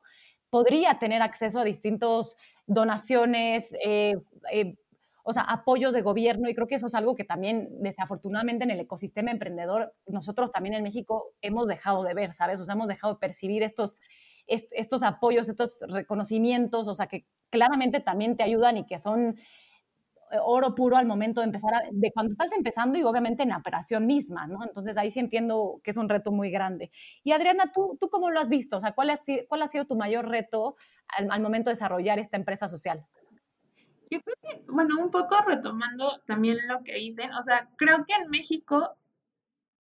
[0.49, 4.15] podría tener acceso a distintos donaciones, eh,
[4.51, 4.75] eh,
[5.23, 8.71] o sea, apoyos de gobierno y creo que eso es algo que también desafortunadamente en
[8.71, 12.59] el ecosistema emprendedor nosotros también en México hemos dejado de ver, ¿sabes?
[12.59, 13.97] O sea, hemos dejado de percibir estos,
[14.47, 19.37] estos apoyos, estos reconocimientos, o sea, que claramente también te ayudan y que son
[20.43, 24.05] oro puro al momento de empezar, de cuando estás empezando y obviamente en la operación
[24.05, 24.63] misma, ¿no?
[24.63, 26.91] Entonces ahí sí entiendo que es un reto muy grande.
[27.23, 28.77] Y Adriana, ¿tú, tú cómo lo has visto?
[28.77, 29.15] O sea, ¿cuál ha,
[29.47, 30.75] cuál ha sido tu mayor reto
[31.07, 33.05] al, al momento de desarrollar esta empresa social?
[34.11, 38.13] Yo creo que, bueno, un poco retomando también lo que dicen, o sea, creo que
[38.13, 38.97] en México,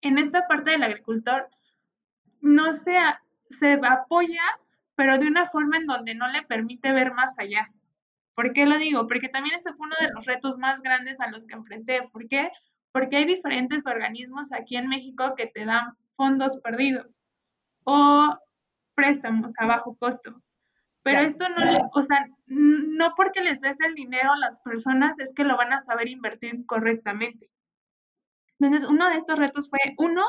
[0.00, 1.48] en esta parte del agricultor,
[2.40, 2.96] no se,
[3.50, 4.42] se apoya,
[4.96, 7.72] pero de una forma en donde no le permite ver más allá.
[8.36, 9.08] ¿Por qué lo digo?
[9.08, 12.06] Porque también ese fue uno de los retos más grandes a los que enfrenté.
[12.12, 12.50] ¿Por qué?
[12.92, 17.22] Porque hay diferentes organismos aquí en México que te dan fondos perdidos
[17.84, 18.36] o
[18.94, 20.42] préstamos a bajo costo.
[21.02, 25.32] Pero esto no, o sea, no porque les des el dinero a las personas es
[25.32, 27.48] que lo van a saber invertir correctamente.
[28.58, 30.22] Entonces, uno de estos retos fue, uno,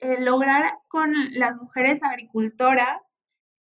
[0.00, 3.00] eh, lograr con las mujeres agricultoras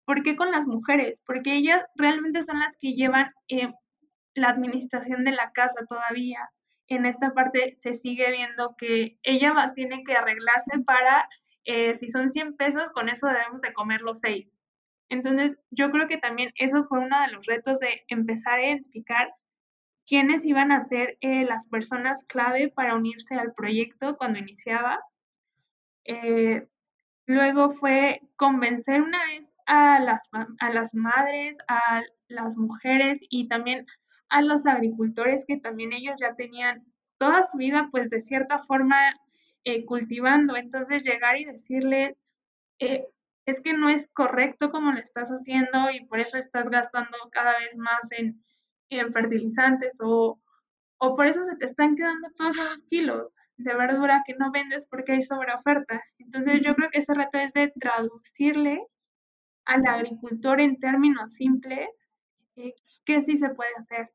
[0.06, 1.22] ¿Por qué con las mujeres?
[1.26, 3.74] Porque ellas realmente son las que llevan eh,
[4.34, 6.50] la administración de la casa todavía.
[6.88, 11.28] En esta parte se sigue viendo que ella va, tiene que arreglarse para,
[11.64, 14.58] eh, si son 100 pesos, con eso debemos de comer los 6.
[15.10, 19.34] Entonces, yo creo que también eso fue uno de los retos de empezar a identificar
[20.06, 25.00] quiénes iban a ser eh, las personas clave para unirse al proyecto cuando iniciaba.
[27.26, 33.86] luego fue convencer una vez a las, a las madres, a las mujeres y también
[34.30, 36.84] a los agricultores que también ellos ya tenían
[37.18, 38.98] toda su vida pues de cierta forma
[39.64, 40.56] eh, cultivando.
[40.56, 42.18] Entonces llegar y decirle,
[42.80, 43.08] eh,
[43.46, 47.58] es que no es correcto como lo estás haciendo y por eso estás gastando cada
[47.60, 48.44] vez más en,
[48.90, 50.40] en fertilizantes o,
[50.98, 54.88] o por eso se te están quedando todos esos kilos de verdura que no vendes
[54.88, 56.02] porque hay sobre oferta.
[56.18, 58.82] Entonces yo creo que ese reto es de traducirle
[59.66, 61.90] al agricultor en términos simples,
[62.56, 62.74] eh,
[63.06, 64.12] ¿qué sí se puede hacer?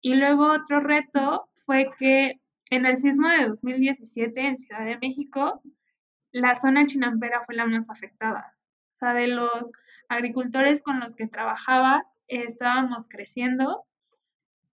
[0.00, 5.60] Y luego otro reto fue que en el sismo de 2017 en Ciudad de México,
[6.32, 8.56] la zona chinampera fue la más afectada.
[8.94, 9.72] O sea, de los
[10.08, 13.84] agricultores con los que trabajaba, estábamos creciendo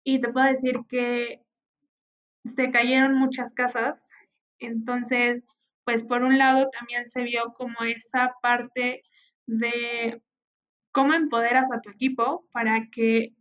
[0.04, 1.42] y te puedo decir que
[2.44, 4.00] se cayeron muchas casas.
[4.58, 5.42] Entonces,
[5.84, 9.02] pues por un lado también se vio como esa parte
[9.46, 10.22] de
[10.92, 13.34] cómo empoderas a tu equipo para que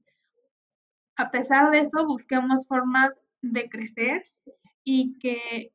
[1.16, 4.26] a pesar de eso busquemos formas de crecer
[4.84, 5.72] y que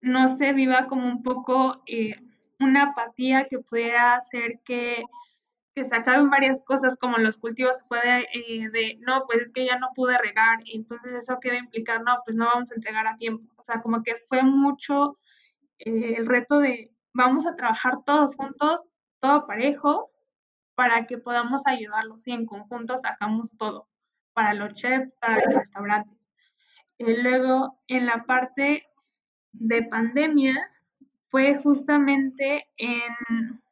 [0.00, 2.14] no se viva como un poco eh,
[2.58, 5.02] una apatía que pudiera hacer que,
[5.82, 9.64] se acaben varias cosas como los cultivos se puede eh, de no pues es que
[9.64, 13.16] ya no pude regar entonces eso quiere implicar no pues no vamos a entregar a
[13.16, 15.16] tiempo o sea como que fue mucho
[15.78, 18.86] eh, el reto de vamos a trabajar todos juntos
[19.20, 20.10] todo parejo
[20.74, 23.88] para que podamos ayudarlos y en conjunto sacamos todo
[24.32, 26.18] para los chefs, para los restaurantes.
[26.98, 28.86] Y luego, en la parte
[29.52, 30.54] de pandemia,
[31.28, 33.62] fue justamente en,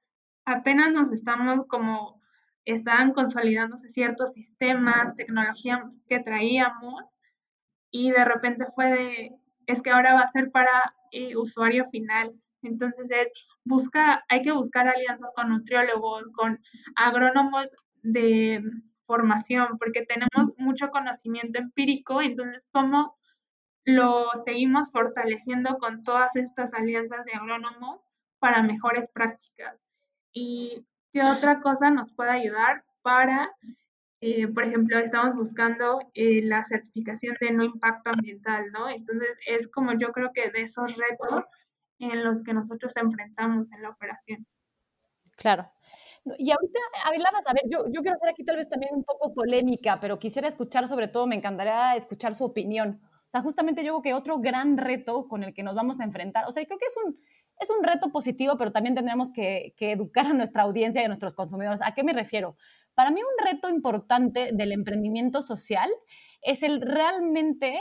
[0.44, 2.20] apenas nos estamos como,
[2.64, 7.16] estaban consolidándose ciertos sistemas, tecnologías que traíamos
[7.90, 12.34] y de repente fue de, es que ahora va a ser para eh, usuario final.
[12.62, 13.32] Entonces es,
[13.64, 16.60] busca, hay que buscar alianzas con nutriólogos, con
[16.96, 18.62] agrónomos de
[19.06, 23.16] formación, porque tenemos mucho conocimiento empírico, entonces cómo
[23.84, 28.00] lo seguimos fortaleciendo con todas estas alianzas de agrónomos
[28.38, 29.80] para mejores prácticas.
[30.32, 33.50] ¿Y qué otra cosa nos puede ayudar para
[34.20, 38.88] eh, por ejemplo, estamos buscando eh, la certificación de no impacto ambiental, ¿no?
[38.88, 41.44] Entonces, es como yo creo que de esos retos
[41.98, 44.46] en los que nosotros enfrentamos en la operación.
[45.36, 45.70] Claro.
[46.36, 49.32] Y ahorita hablabas, a ver, yo, yo quiero hacer aquí tal vez también un poco
[49.32, 53.00] polémica, pero quisiera escuchar sobre todo, me encantaría escuchar su opinión.
[53.02, 56.04] O sea, justamente yo creo que otro gran reto con el que nos vamos a
[56.04, 57.18] enfrentar, o sea, creo que es un,
[57.60, 61.08] es un reto positivo, pero también tendremos que, que, educar a nuestra audiencia y a
[61.08, 61.80] nuestros consumidores.
[61.82, 62.56] ¿A qué me refiero?
[62.94, 65.90] Para mí un reto importante del emprendimiento social
[66.42, 67.80] es el realmente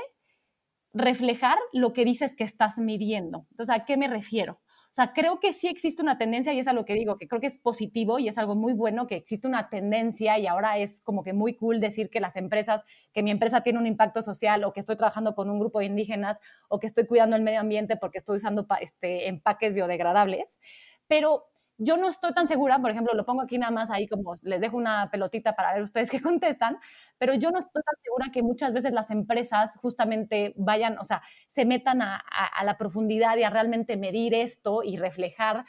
[0.97, 3.45] reflejar lo que dices que estás midiendo.
[3.51, 4.59] Entonces, ¿a qué me refiero?
[4.89, 7.27] O sea, creo que sí existe una tendencia y es a lo que digo, que
[7.27, 10.79] creo que es positivo y es algo muy bueno que existe una tendencia y ahora
[10.79, 12.83] es como que muy cool decir que las empresas,
[13.13, 15.85] que mi empresa tiene un impacto social o que estoy trabajando con un grupo de
[15.85, 20.59] indígenas o que estoy cuidando el medio ambiente porque estoy usando este, empaques biodegradables.
[21.07, 21.45] Pero
[21.77, 24.59] yo no estoy tan segura, por ejemplo, lo pongo aquí nada más ahí como les
[24.59, 26.77] dejo una pelotita para ver ustedes qué contestan,
[27.17, 31.21] pero yo no estoy tan segura que muchas veces las empresas justamente vayan, o sea,
[31.47, 32.23] se metan a,
[32.63, 35.65] la profundidad y a realmente medir esto y reflejar,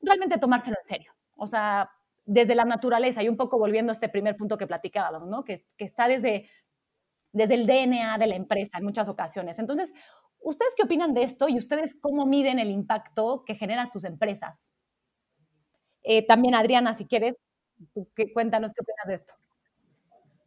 [0.00, 1.12] realmente tomárselo en serio.
[1.36, 1.90] O sea,
[2.24, 5.44] desde la naturaleza y un poco volviendo a este primer punto que platicábamos, ¿no?
[5.44, 6.48] Que, que está desde,
[7.32, 9.58] desde el DNA de la empresa en muchas ocasiones.
[9.58, 9.92] Entonces,
[10.40, 14.72] ¿ustedes qué opinan de esto y ustedes cómo miden el impacto que generan sus empresas?
[16.08, 17.34] Eh, también, Adriana, si quieres,
[18.32, 19.34] cuéntanos qué opinas de esto.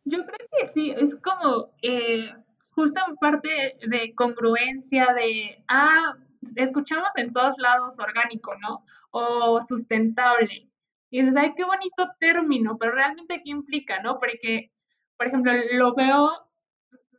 [0.05, 2.33] Yo creo que sí, es como eh,
[2.69, 6.15] justo en parte de congruencia de, ah,
[6.55, 8.85] escuchamos en todos lados orgánico, ¿no?
[9.11, 10.69] O sustentable.
[11.09, 14.17] Y dices, ay, qué bonito término, pero realmente qué implica, ¿no?
[14.17, 14.71] Porque,
[15.17, 16.31] por ejemplo, lo veo,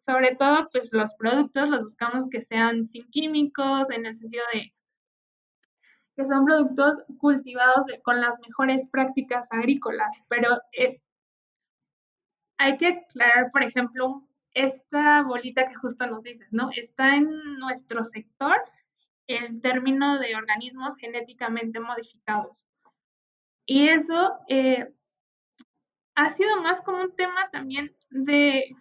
[0.07, 4.73] sobre todo, pues los productos los buscamos que sean sin químicos, en el sentido de
[6.21, 11.01] que son productos cultivados con las mejores prácticas agrícolas, pero eh,
[12.59, 16.69] hay que aclarar, por ejemplo, esta bolita que justo nos dices, ¿no?
[16.77, 17.27] Está en
[17.59, 18.55] nuestro sector
[19.29, 22.67] el término de organismos genéticamente modificados.
[23.65, 24.93] Y eso eh,
[26.17, 28.77] ha sido más como un tema también de,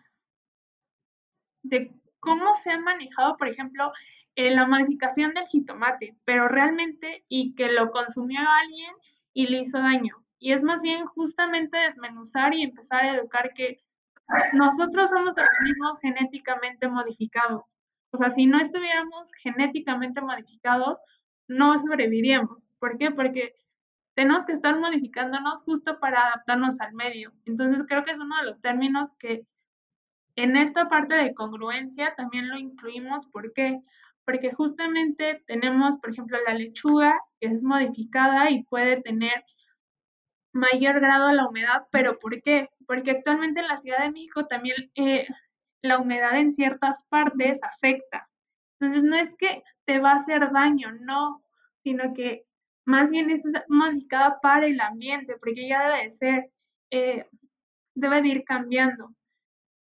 [1.64, 3.94] de cómo se ha manejado, por ejemplo,
[4.40, 8.94] eh, la modificación del jitomate, pero realmente y que lo consumió alguien
[9.34, 10.24] y le hizo daño.
[10.40, 13.84] Y es más bien justamente desmenuzar y empezar a educar que
[14.54, 17.78] nosotros somos organismos genéticamente modificados.
[18.12, 21.00] O sea, si no estuviéramos genéticamente modificados,
[21.50, 22.70] no sobreviviríamos.
[22.80, 23.12] ¿Por qué?
[23.12, 23.56] Porque
[24.14, 27.34] tenemos que estar modificándonos justo para adaptarnos al medio.
[27.44, 29.46] Entonces creo que es uno de los términos que
[30.38, 33.28] en esta parte de congruencia también lo incluimos.
[33.28, 33.82] ¿Por qué?
[34.30, 39.44] Porque justamente tenemos, por ejemplo, la lechuga que es modificada y puede tener
[40.54, 42.70] mayor grado de la humedad, pero ¿por qué?
[42.86, 45.26] Porque actualmente en la Ciudad de México también eh,
[45.82, 48.30] la humedad en ciertas partes afecta.
[48.80, 51.44] Entonces no es que te va a hacer daño, no,
[51.82, 52.46] sino que
[52.86, 56.52] más bien es modificada para el ambiente, porque ya debe de ser,
[56.92, 57.26] eh,
[57.96, 59.12] debe de ir cambiando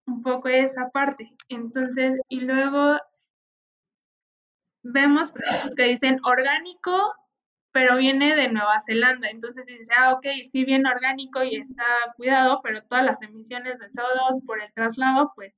[0.07, 1.35] un poco esa parte.
[1.49, 2.99] Entonces, y luego
[4.85, 7.15] vemos productos que dicen orgánico,
[7.73, 9.29] pero viene de Nueva Zelanda.
[9.31, 11.85] Entonces dice, ah, ok, sí viene orgánico y está
[12.17, 15.55] cuidado, pero todas las emisiones de CO2 por el traslado, pues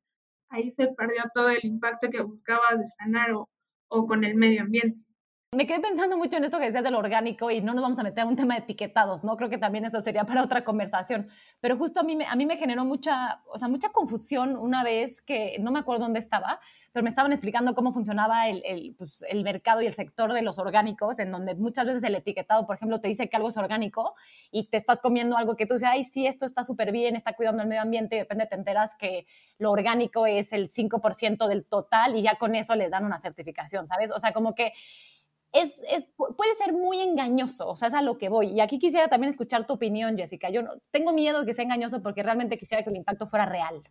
[0.49, 3.51] ahí se perdió todo el impacto que buscaba de sanar o,
[3.89, 5.06] o con el medio ambiente.
[5.52, 8.02] Me quedé pensando mucho en esto que decías del orgánico y no nos vamos a
[8.02, 9.37] meter en un tema de etiquetados, ¿no?
[9.37, 11.28] Creo que también eso sería para otra conversación.
[11.61, 15.22] Pero justo a mí, a mí me generó mucha, o sea, mucha confusión una vez
[15.22, 16.59] que no me acuerdo dónde estaba,
[16.92, 20.42] pero me estaban explicando cómo funcionaba el, el, pues, el, mercado y el sector de
[20.42, 23.56] los orgánicos, en donde muchas veces el etiquetado, por ejemplo, te dice que algo es
[23.56, 24.14] orgánico
[24.50, 27.35] y te estás comiendo algo que tú dices, ay, sí, esto está súper bien, está
[27.35, 29.26] cuidando el medio ambiente, y de repente te enteras que
[29.59, 33.87] lo orgánico es el 5% del total y ya con eso les dan una certificación,
[33.88, 34.11] ¿sabes?
[34.11, 34.72] O sea, como que
[35.61, 38.49] es, puede ser muy engañoso, o sea, es a lo que voy.
[38.49, 40.51] Y aquí quisiera también escuchar tu opinión, Jessica.
[40.51, 43.47] Yo no, tengo miedo de que sea engañoso porque realmente quisiera que el impacto fuera
[43.47, 43.83] real.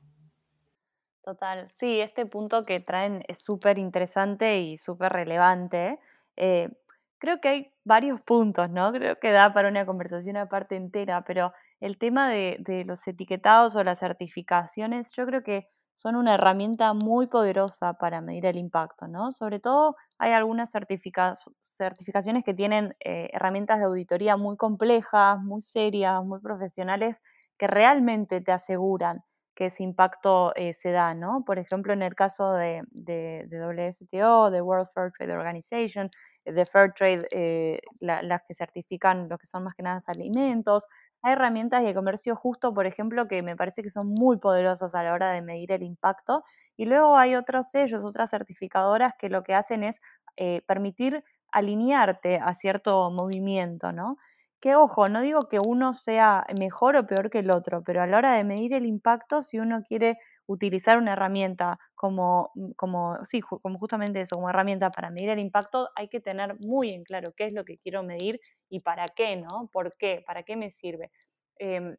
[1.24, 6.00] Total, sí, este punto que traen es súper interesante y súper relevante.
[6.36, 6.70] Eh,
[7.18, 8.92] creo que hay varios puntos, ¿no?
[8.92, 13.84] Creo que da para una conversación aparte entera, pero el tema de los etiquetados o
[13.84, 19.32] las certificaciones, yo creo que son una herramienta muy poderosa para medir el impacto, ¿no?
[19.32, 26.24] Sobre todo hay algunas certificaciones que tienen eh, herramientas de auditoría muy complejas, muy serias,
[26.24, 27.22] muy profesionales,
[27.58, 29.24] que realmente te aseguran
[29.56, 31.44] que ese impacto eh, se da, ¿no?
[31.46, 36.10] Por ejemplo, en el caso de, de, WFTO, de World Fair Trade Organization,
[36.44, 40.88] de Fair Trade, eh, las que certifican lo que son más que nada alimentos.
[41.26, 45.04] Hay herramientas de comercio justo, por ejemplo, que me parece que son muy poderosas a
[45.04, 46.44] la hora de medir el impacto.
[46.78, 50.02] Y luego hay otros sellos, otras certificadoras que lo que hacen es
[50.38, 54.18] eh, permitir alinearte a cierto movimiento, ¿no?
[54.62, 58.08] Que ojo, no digo que uno sea mejor o peor que el otro, pero a
[58.08, 63.24] la hora de medir el impacto, si uno quiere utilizar una herramienta como, mm, como,
[63.24, 67.04] sí, como justamente eso, como herramienta para medir el impacto, hay que tener muy en
[67.04, 69.70] claro qué es lo que quiero medir y para qué, ¿no?
[69.72, 70.24] ¿Por qué?
[70.26, 71.12] ¿Para qué me sirve?
[71.58, 71.96] Em,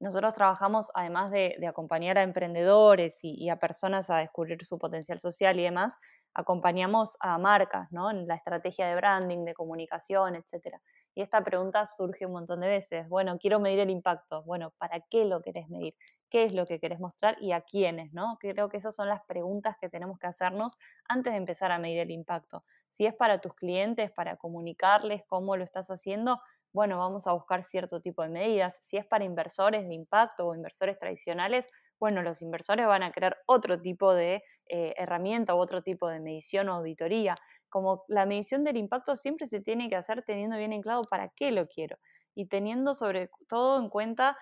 [0.00, 5.58] nosotros trabajamos, además de, acompañar a emprendedores y, a personas a descubrir su potencial social
[5.58, 5.96] y demás,
[6.34, 8.10] acompañamos a marcas ¿no?
[8.10, 10.76] en la estrategia de branding, de comunicación, etc.
[11.14, 13.08] Y esta pregunta surge un montón de veces.
[13.08, 14.42] Bueno, quiero medir el impacto.
[14.42, 15.94] Bueno, ¿para qué lo querés medir?
[16.30, 18.12] ¿Qué es lo que querés mostrar y a quiénes?
[18.12, 18.36] ¿no?
[18.40, 20.76] Creo que esas son las preguntas que tenemos que hacernos
[21.08, 22.64] antes de empezar a medir el impacto.
[22.90, 26.40] Si es para tus clientes, para comunicarles cómo lo estás haciendo,
[26.72, 28.78] bueno, vamos a buscar cierto tipo de medidas.
[28.82, 31.66] Si es para inversores de impacto o inversores tradicionales,
[31.98, 36.20] bueno, los inversores van a crear otro tipo de eh, herramienta u otro tipo de
[36.20, 37.34] medición o auditoría.
[37.70, 41.30] Como la medición del impacto siempre se tiene que hacer teniendo bien en claro para
[41.30, 41.96] qué lo quiero
[42.34, 44.36] y teniendo sobre todo en cuenta,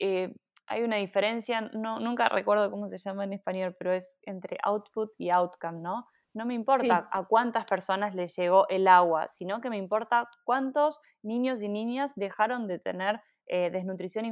[0.00, 0.34] eh,
[0.66, 5.10] hay una diferencia, no, nunca recuerdo cómo se llama en español, pero es entre output
[5.18, 6.06] y outcome, ¿no?
[6.34, 10.98] No me importa a cuántas personas les llegó el agua, sino que me importa cuántos
[11.22, 14.24] niños y niñas dejaron de tener eh, desnutrición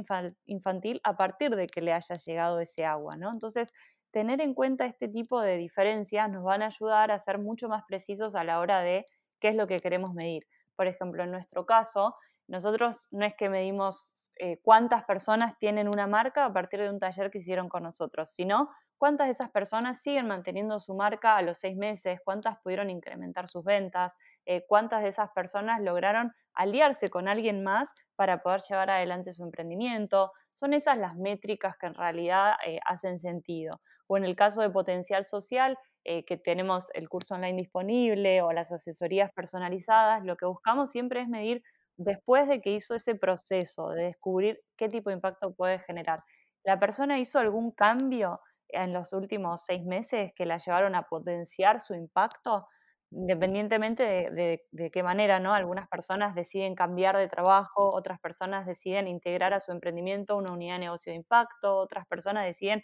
[0.45, 3.31] infantil a partir de que le haya llegado ese agua, ¿no?
[3.31, 3.71] Entonces,
[4.11, 7.83] tener en cuenta este tipo de diferencias nos van a ayudar a ser mucho más
[7.87, 9.05] precisos a la hora de
[9.39, 10.47] qué es lo que queremos medir.
[10.75, 12.15] Por ejemplo, en nuestro caso,
[12.51, 16.99] nosotros no es que medimos eh, cuántas personas tienen una marca a partir de un
[16.99, 21.41] taller que hicieron con nosotros, sino cuántas de esas personas siguen manteniendo su marca a
[21.43, 24.13] los seis meses, cuántas pudieron incrementar sus ventas,
[24.45, 29.43] eh, cuántas de esas personas lograron aliarse con alguien más para poder llevar adelante su
[29.43, 30.33] emprendimiento.
[30.53, 33.79] Son esas las métricas que en realidad eh, hacen sentido.
[34.07, 38.71] O en el caso de potencial social, que tenemos el curso online disponible o las
[38.71, 41.61] asesorías personalizadas, lo que buscamos siempre es medir
[42.03, 46.23] después de que hizo ese proceso de descubrir qué tipo de impacto puede generar.
[46.63, 48.39] ¿La persona hizo algún cambio?
[48.73, 52.67] en los últimos seis meses que la llevaron a potenciar su impacto,
[53.11, 55.53] independientemente de, qué manera, ¿no?
[55.53, 60.75] Algunas personas deciden cambiar de trabajo, otras personas deciden integrar a su emprendimiento una unidad
[60.75, 62.83] de negocio de impacto, otras personas deciden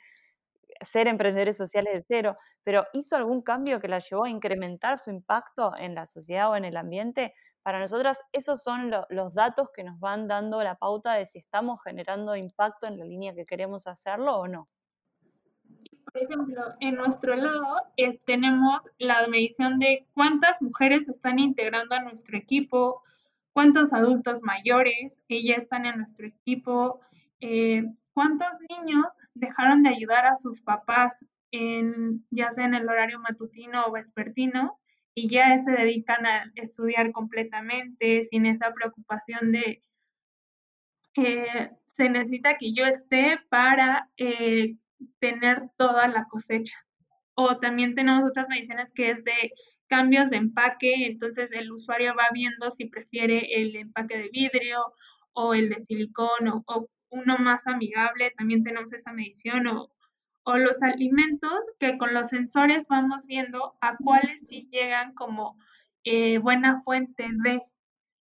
[0.81, 5.09] ser emprendedores sociales de cero, pero ¿hizo algún cambio que la llevó a incrementar su
[5.09, 7.33] impacto en la sociedad o en el ambiente?
[7.67, 11.83] Para nosotras, esos son los datos que nos van dando la pauta de si estamos
[11.83, 14.69] generando impacto en la línea que queremos hacerlo o no.
[16.05, 22.03] Por ejemplo, en nuestro lado eh, tenemos la medición de cuántas mujeres están integrando a
[22.03, 23.03] nuestro equipo,
[23.51, 27.01] cuántos adultos mayores ya están en nuestro equipo,
[27.41, 33.19] eh, cuántos niños dejaron de ayudar a sus papás en, ya sea en el horario
[33.19, 34.79] matutino o vespertino
[35.17, 39.81] y ya se dedican a estudiar completamente sin esa preocupación de
[41.15, 44.11] eh, se necesita que yo esté para
[45.19, 46.75] tener toda la cosecha.
[47.33, 49.53] O también tenemos otras mediciones que es de
[49.87, 54.93] cambios de empaque, entonces el usuario va viendo si prefiere el empaque de vidrio
[55.33, 59.89] o el de silicón o, uno más amigable, también tenemos esa medición o,
[60.47, 65.57] o los alimentos que con los sensores vamos viendo a cuáles sí llegan como
[66.05, 67.61] eh, buena fuente de.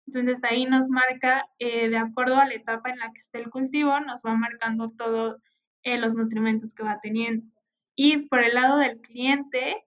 [0.08, 3.48] Entonces ahí nos marca, eh, de acuerdo a la etapa en la que esté el
[3.48, 5.38] cultivo, nos va marcando todo
[5.84, 7.46] eh, los nutrimentos que va teniendo.
[7.94, 9.84] Y por el lado del cliente,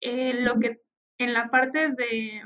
[0.00, 0.80] eh, lo que
[1.18, 2.42] en la parte de,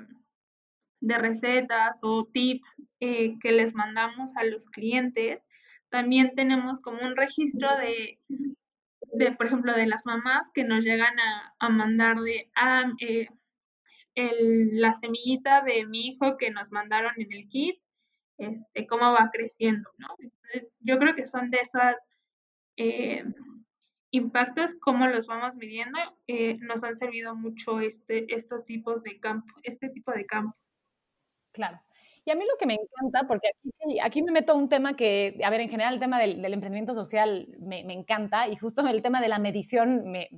[1.00, 5.42] de recetas o tips que les mandamos a los clientes,
[5.88, 8.18] también tenemos como un registro de,
[9.12, 12.90] de por ejemplo, de las mamás que nos llegan a, a mandar de, ah,
[14.14, 17.80] el, la semillita de mi hijo que nos mandaron en el kit,
[18.38, 20.08] este, cómo va creciendo, ¿no?
[20.80, 22.00] Yo creo que son de esas
[22.76, 23.24] eh,
[24.10, 29.54] impactos, cómo los vamos midiendo, eh, nos han servido mucho este, estos tipos de campo,
[29.62, 30.60] este tipo de campos.
[31.52, 31.80] Claro.
[32.24, 33.48] Y a mí lo que me encanta, porque
[34.02, 37.48] aquí, me meto un tema que, a ver, en general el tema del, emprendimiento social
[37.58, 40.28] me, encanta y justo el tema de la medición me,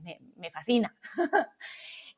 [0.52, 0.96] fascina.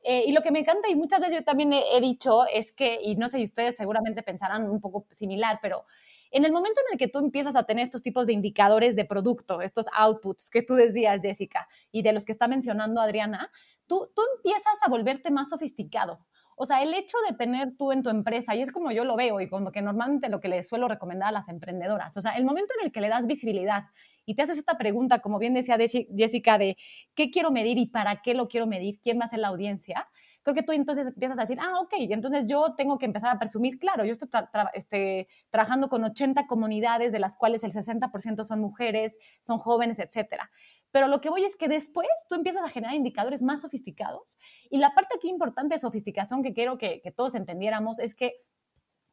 [0.03, 2.71] Eh, y lo que me encanta, y muchas veces yo también he, he, dicho, es
[2.71, 5.83] que, y no sé, y ustedes seguramente pensarán un poco similar, pero
[6.31, 9.05] en el momento en el que tú empiezas a tener estos tipos de indicadores de
[9.05, 13.51] producto, estos outputs que tú decías, Jessica, y de los que está mencionando Adriana,
[13.87, 16.25] tú, tú empiezas a volverte más sofisticado.
[16.59, 19.15] O sea, el hecho de tener tú en tu empresa, y es como yo lo
[19.15, 22.31] veo y como que normalmente lo que les suelo recomendar a las emprendedoras, o sea,
[22.31, 23.85] el momento en el que le das visibilidad
[24.25, 26.75] y te haces esta pregunta, como bien decía Jessica, de
[27.15, 30.07] qué quiero medir y para qué lo quiero medir, quién va a ser la audiencia,
[30.41, 33.37] creo que tú entonces empiezas a decir, ah, ok, entonces yo tengo que empezar a
[33.37, 34.29] presumir, claro, yo estoy
[34.73, 40.49] este, trabajando con 80 comunidades, de las cuales el 60% son mujeres, son jóvenes, etcétera.
[40.91, 44.37] Pero lo que voy es que después tú empiezas a generar indicadores más sofisticados
[44.69, 48.35] y la parte aquí importante de sofisticación que quiero que, todos entendiéramos es que,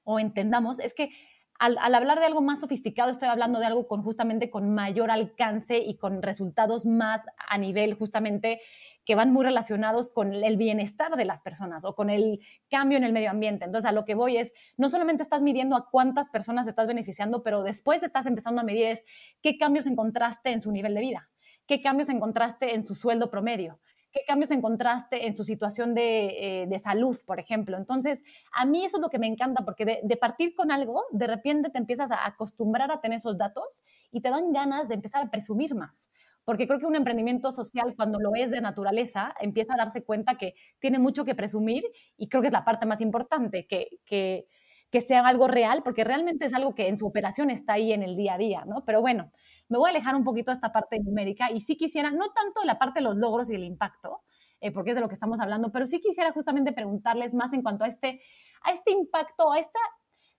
[0.05, 1.11] o entendamos, es que
[1.59, 5.11] al, al, hablar de algo más sofisticado, estoy hablando de algo con justamente con mayor
[5.11, 8.61] alcance y con resultados más a nivel justamente
[9.05, 13.05] que van muy relacionados con el bienestar de las personas o con el cambio en
[13.05, 13.65] el medio ambiente.
[13.65, 17.43] Entonces, a lo que voy es, no solamente estás midiendo a cuántas personas estás beneficiando,
[17.43, 19.05] pero después estás empezando a medir es
[19.43, 21.31] qué cambios encontraste en su nivel de vida,
[21.67, 23.79] qué cambios encontraste en su sueldo promedio,
[24.13, 27.77] qué cambios encontraste en su situación de, eh, salud, por ejemplo.
[27.77, 31.05] Entonces, a mí eso es lo que me encanta, porque de, de, partir con algo,
[31.11, 34.95] de repente te empiezas a acostumbrar a tener esos datos y te dan ganas de
[34.95, 36.09] empezar a presumir más
[36.45, 40.37] porque creo que un emprendimiento social, cuando lo es de naturaleza, empieza a darse cuenta
[40.37, 41.85] que tiene mucho que presumir
[42.17, 44.47] y creo que es la parte más importante, que, que,
[44.91, 48.03] que sea algo real, porque realmente es algo que en su operación está ahí en
[48.03, 48.85] el día a día, ¿no?
[48.85, 49.33] Pero bueno,
[49.69, 52.61] me voy a alejar un poquito de esta parte numérica y sí quisiera, no tanto
[52.61, 54.23] de la parte de los logros y el impacto,
[54.61, 57.63] eh, porque es de lo que estamos hablando, pero sí quisiera justamente preguntarles más en
[57.63, 58.23] cuanto a este,
[58.63, 59.79] a este impacto, a esta,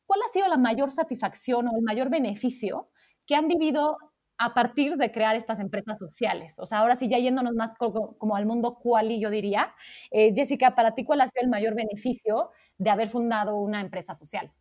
[0.05, 2.89] ¿cuál ha sido la mayor satisfacción o el mayor beneficio
[3.25, 3.97] que han vivido
[4.37, 6.59] a partir de crear estas empresas sociales.
[6.59, 9.73] O sea, ahora sí, ya yéndonos más como, al mundo y yo diría.
[10.11, 14.13] Eh, Jessica, para ti, ¿cuál ha sido el mayor beneficio de haber fundado una empresa
[14.13, 14.51] social?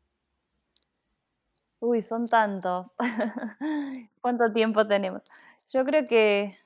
[1.86, 2.96] Uy, son tantos.
[4.22, 5.24] ¿Cuánto tiempo tenemos?
[5.68, 6.56] Yo creo que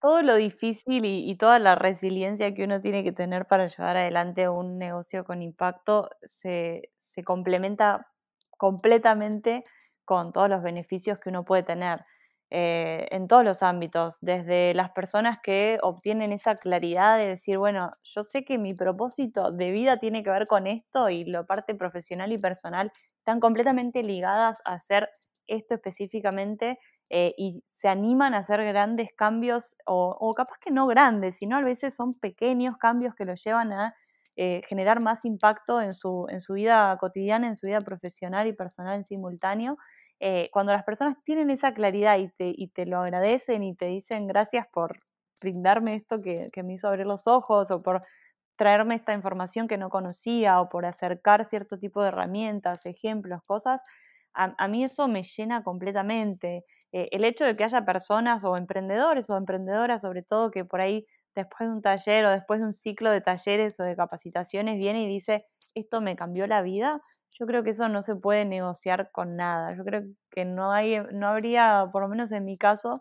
[0.00, 4.48] todo lo difícil y, toda la resiliencia que uno tiene que tener para llevar adelante
[4.48, 6.92] un negocio con impacto se,
[7.24, 8.06] complementa
[8.58, 9.64] completamente
[10.04, 12.04] con todos los beneficios que uno puede tener.
[12.52, 17.90] Eh, en todos los ámbitos, desde las personas que obtienen esa claridad de decir, bueno,
[18.04, 21.74] yo sé que mi propósito de vida tiene que ver con esto y la parte
[21.74, 25.08] profesional y personal están completamente ligadas a hacer
[25.46, 26.78] esto específicamente
[27.10, 31.62] eh, y se animan a hacer grandes cambios o, capaz que no grandes, sino a
[31.62, 33.94] veces son pequeños cambios que los llevan a
[34.36, 38.52] eh, generar más impacto en su, en su vida cotidiana, en su vida profesional y
[38.52, 39.76] personal en simultáneo.
[40.20, 43.86] Eh, cuando las personas tienen esa claridad y te, y te, lo agradecen y te
[43.86, 45.00] dicen gracias por
[45.40, 48.02] brindarme esto que, me hizo abrir los ojos o por
[48.60, 53.82] traerme esta información que no conocía o por acercar cierto tipo de herramientas, ejemplos, cosas,
[54.34, 56.66] a, mí eso me llena completamente.
[56.92, 60.82] Eh, el hecho de que haya personas o emprendedores o emprendedoras sobre todo que por
[60.82, 64.76] ahí después de un taller o después de un ciclo de talleres o de capacitaciones
[64.76, 67.00] viene y dice, esto me cambió la vida,
[67.30, 69.74] yo creo que eso no se puede negociar con nada.
[69.74, 73.00] Yo creo que no, hay, no habría, por lo menos en mi caso,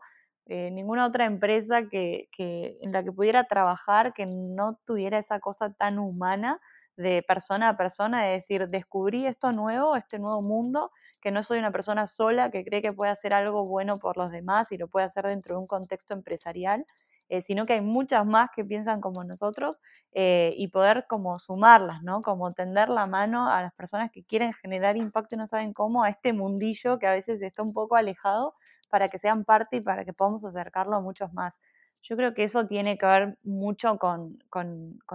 [0.49, 5.39] eh, ninguna otra empresa que, que, en la que pudiera trabajar que no tuviera esa
[5.39, 6.59] cosa tan humana
[6.97, 10.91] de persona a persona, de decir, descubrí esto nuevo, este nuevo mundo,
[11.21, 14.31] que no soy una persona sola que cree que puede hacer algo bueno por los
[14.31, 16.85] demás y lo puede hacer dentro de un contexto empresarial
[17.29, 19.81] eh, sino que hay muchas más que piensan como nosotros
[20.13, 22.21] eh, y poder como sumarlas, ¿no?
[22.21, 26.03] Como tender la mano a las personas que quieren generar impacto y no saben cómo
[26.03, 28.55] a este mundillo que a veces está un poco alejado
[28.89, 31.59] para que sean parte y para que podamos acercarlo a muchos más.
[32.01, 34.39] Yo creo que eso tiene que ver mucho con,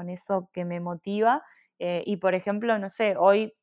[0.08, 1.42] eso que me motiva.
[1.78, 3.54] Eh, y por ejemplo, no sé, hoy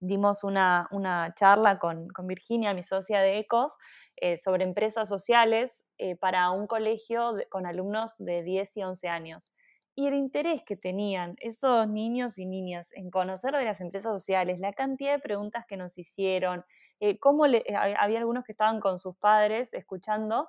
[0.00, 0.88] dimos una,
[1.36, 3.76] charla con, Virginia, mi socia de ECOS,
[4.16, 9.52] eh, sobre empresas sociales eh, para un colegio con alumnos de 10 y 11 años.
[9.96, 14.58] Y el interés que tenían esos niños y niñas en conocer de las empresas sociales,
[14.58, 16.64] la cantidad de preguntas que nos hicieron,
[17.00, 20.48] eh, cómo había algunos que estaban con sus padres escuchando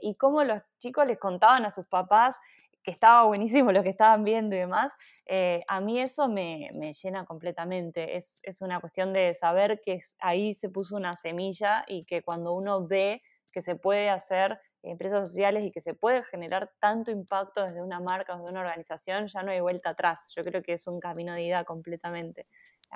[0.00, 2.40] y cómo los chicos les contaban a sus papás
[2.84, 4.92] que estaba buenísimo lo que estaban viendo y demás,
[5.26, 6.70] eh, a mí eso me,
[7.02, 8.16] llena completamente.
[8.16, 12.86] Es, una cuestión de saber que ahí se puso una semilla y que cuando uno
[12.86, 17.80] ve que se puede hacer empresas sociales y que se puede generar tanto impacto desde
[17.80, 20.30] una marca o desde una organización, ya no hay vuelta atrás.
[20.36, 22.46] Yo creo que es un camino de ida completamente.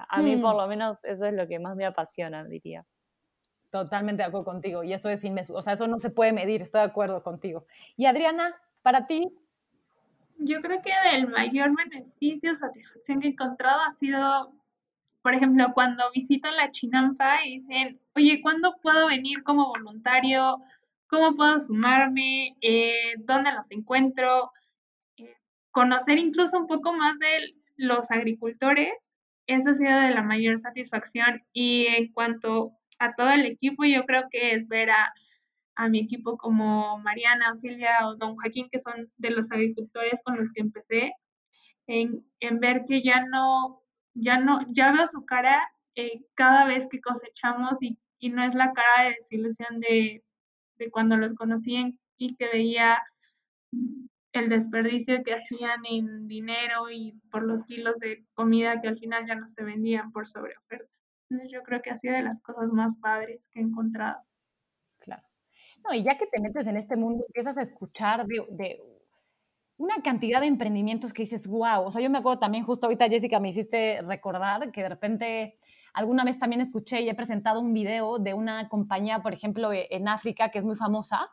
[0.09, 0.59] A mí por hmm.
[0.59, 2.85] lo menos eso es lo que más me apasiona, diría.
[3.71, 4.83] Totalmente de acuerdo contigo.
[4.83, 7.67] Y eso es o sea, eso no se puede medir, estoy de acuerdo contigo.
[7.97, 9.29] Y Adriana, para ti,
[10.39, 14.53] yo creo que el mayor beneficio, satisfacción que he encontrado ha sido,
[15.21, 20.63] por ejemplo, cuando visito la Chinampa y dicen, oye, ¿cuándo puedo venir como voluntario?
[21.09, 22.57] ¿Cómo puedo sumarme?
[22.61, 24.53] Eh, ¿Dónde los encuentro?
[25.17, 25.37] Eh,
[25.73, 28.93] conocer incluso un poco más del, los agricultores,
[29.49, 31.43] esa ha sido de la mayor satisfacción.
[31.53, 35.13] Y en cuanto a todo el equipo, yo creo que es ver a,
[35.91, 40.51] mi equipo como Mariana, Silvia o Don Joaquín, que son de los agricultores con los
[40.53, 41.15] que empecé,
[41.87, 42.25] en,
[42.61, 43.83] ver que ya no,
[44.15, 48.57] ya no, ya veo su cara eh, cada vez que cosechamos y, y, no es
[48.57, 50.25] la cara de desilusión de,
[50.79, 53.01] de cuando los conocí y que veía
[54.39, 59.27] el desperdicio que hacían en dinero y por los kilos de comida que al final
[59.27, 60.91] ya no se vendían por sobreoferta.
[61.31, 64.23] Entonces yo creo que ha sido de las cosas más padres que he encontrado.
[64.99, 65.23] Claro.
[65.85, 68.81] No, y ya que te metes en este mundo, empiezas a escuchar de,
[69.77, 73.09] una cantidad de emprendimientos que dices, wow, o sea, yo me acuerdo también justo ahorita,
[73.09, 75.59] Jessica, me hiciste recordar que de repente
[75.93, 80.09] alguna vez también escuché y he presentado un video de una compañía, por ejemplo, en
[80.09, 81.31] África, que es muy famosa,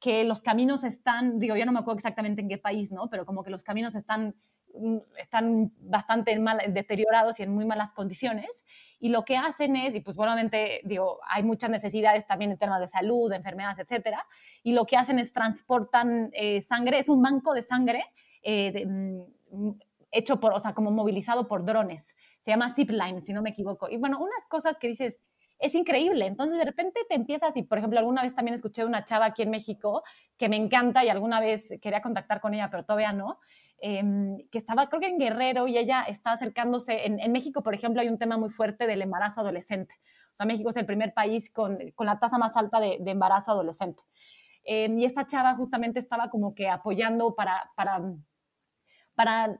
[0.00, 3.08] que los caminos están, digo, yo no me acuerdo exactamente en qué país, ¿no?
[3.10, 4.36] Pero como que los caminos están,
[4.74, 8.64] mm, están bastante mal, deteriorados y en muy malas condiciones.
[9.00, 12.80] Y lo que hacen es, y pues obviamente, digo, hay muchas necesidades también en temas
[12.80, 14.24] de salud, de enfermedades, etcétera.
[14.62, 18.04] Y lo que hacen es transportan eh, sangre, es un banco de sangre
[18.42, 19.70] eh, mm,
[20.12, 22.14] hecho por, o sea, como movilizado por drones.
[22.38, 23.88] Se llama Zipline, si no me equivoco.
[23.88, 25.20] Y bueno, unas cosas que dices,
[25.58, 26.26] es increíble.
[26.26, 29.42] Entonces, de repente te empiezas, y por ejemplo, alguna vez también escuché una chava aquí
[29.42, 30.02] en México
[30.36, 33.38] que me encanta y alguna vez quería contactar con ella, pero todavía no,
[33.80, 37.06] em, que estaba, creo que en Guerrero, y ella está acercándose.
[37.06, 39.94] En, México, por ejemplo, hay un tema muy fuerte del embarazo adolescente.
[40.32, 44.02] O sea, México es el primer país con, la tasa más alta de, embarazo adolescente.
[44.64, 48.00] Em, y esta chava justamente estaba como que apoyando para, para,
[49.14, 49.58] para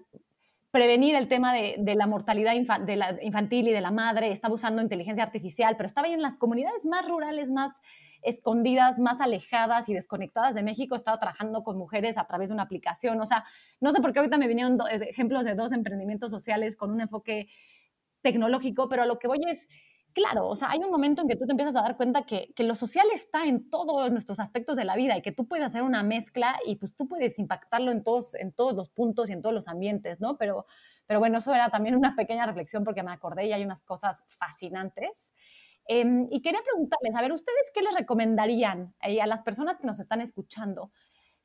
[0.70, 5.76] prevenir el tema de, la mortalidad infantil y de la madre, estaba usando inteligencia artificial,
[5.76, 7.80] pero estaba ahí en las comunidades más rurales, más
[8.22, 12.64] escondidas, más alejadas y desconectadas de México, estaba trabajando con mujeres a través de una
[12.64, 13.20] aplicación.
[13.20, 13.44] O sea,
[13.80, 17.48] no sé por qué ahorita me vinieron ejemplos de dos emprendimientos sociales con un enfoque
[18.20, 19.68] tecnológico, pero a lo que voy es,
[20.12, 22.52] claro, o sea, hay un momento en que tú te empiezas a dar cuenta que,
[22.58, 25.82] lo social está en todos nuestros aspectos de la vida y que tú puedes hacer
[25.82, 29.42] una mezcla y pues tú puedes impactarlo en todos, en todos los puntos y en
[29.42, 30.36] todos los ambientes, ¿no?
[30.36, 30.66] Pero,
[31.06, 34.24] pero bueno, eso era también una pequeña reflexión porque me acordé y hay unas cosas
[34.38, 35.30] fascinantes.
[35.86, 40.00] Em, y quería preguntarles, a ver, ¿ustedes qué les recomendarían a las personas que nos
[40.00, 40.90] están escuchando?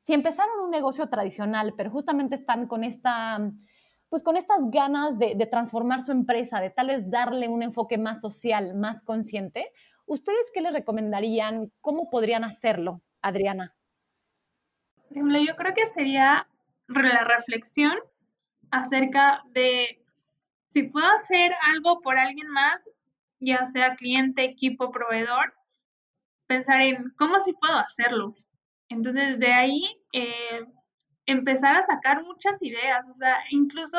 [0.00, 3.38] Si empezaron un negocio tradicional, pero justamente están con esta
[4.14, 8.20] pues con estas ganas de, transformar su empresa, de tal vez darle un enfoque más
[8.20, 9.72] social, más consciente,
[10.06, 11.72] ¿ustedes qué les recomendarían?
[11.80, 13.74] ¿Cómo podrían hacerlo, Adriana?
[15.08, 16.46] Por ejemplo, yo creo que sería
[16.86, 17.98] la reflexión
[18.70, 20.00] acerca de
[20.68, 22.84] si puedo hacer algo por alguien más,
[23.40, 25.54] ya sea cliente, equipo, proveedor,
[26.46, 28.36] pensar en cómo sí puedo hacerlo.
[28.88, 30.60] Entonces, de ahí eh,
[31.26, 33.98] empezar a sacar muchas ideas, o sea, incluso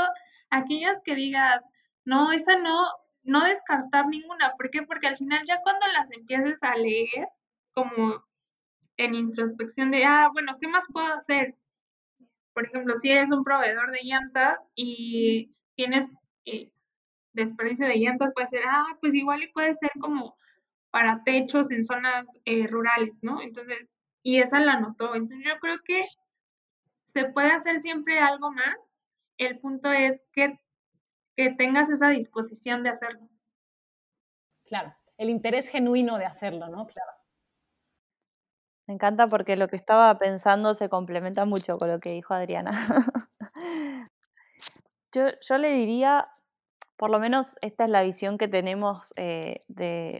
[0.50, 1.68] aquellas que digas,
[2.06, 2.88] no, esa no,
[3.24, 4.54] no descartar ninguna.
[4.58, 4.84] ¿Por qué?
[4.84, 7.28] Porque al final ya cuando las empieces a leer,
[7.74, 8.24] como
[8.98, 11.56] en introspección de, ah, bueno, ¿qué más puedo hacer?
[12.54, 16.08] Por ejemplo, si eres un proveedor de llantas y tienes
[16.46, 16.72] eh,
[17.34, 20.38] desperdicio de llantas, puede ser, ah, pues igual y puede ser como
[20.92, 23.42] para techos en zonas eh, rurales, ¿no?
[23.42, 23.90] Entonces,
[24.24, 25.16] y esa la notó.
[25.16, 26.06] Entonces yo creo que
[27.16, 28.76] se puede hacer siempre algo más.
[29.38, 30.59] El punto es que,
[31.57, 33.30] tengas esa disposición de hacerlo.
[34.66, 36.88] Claro, el interés genuino de hacerlo, ¿no?
[36.88, 37.11] Claro.
[38.88, 42.72] Me encanta porque lo que estaba pensando se complementa mucho con lo que dijo Adriana.
[45.13, 46.28] yo, yo le diría
[46.98, 49.62] por lo menos esta es la visión que tenemos eh,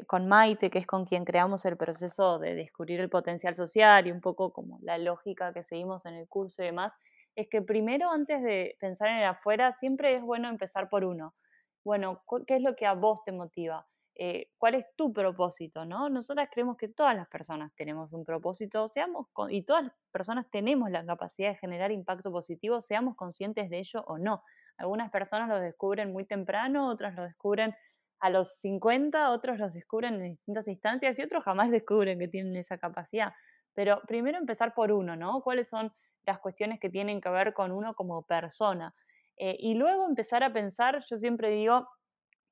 [0.08, 4.12] con Maite, que es con quien creamos el proceso de descubrir el potencial social y
[4.12, 6.94] un poco como la lógica que seguimos en el curso y demás,
[7.36, 11.36] es que primero antes de pensar en el afuera, siempre es bueno empezar por uno.
[11.84, 13.88] Bueno, ¿qué es lo que a vos te motiva?
[14.16, 15.86] Eh, ¿Cuál es tu propósito?
[15.86, 16.10] ¿no?
[16.10, 20.90] Nosotras creemos que todas las personas tenemos un propósito, seamos y todas las personas tenemos
[20.90, 24.42] la capacidad de generar impacto positivo, seamos conscientes de ello o no.
[24.78, 27.76] Algunas personas lo descubren muy temprano, otras lo descubren
[28.20, 32.56] a los 50, otros los descubren en distintas instancias y otros jamás descubren que tienen
[32.56, 33.34] esa capacidad.
[33.74, 35.42] Pero primero empezar por uno, ¿no?
[35.42, 35.94] ¿Cuáles son
[36.26, 38.96] las cuestiones que tienen que ver con uno como persona?
[39.38, 41.88] Eh, y luego empezar a pensar, yo siempre digo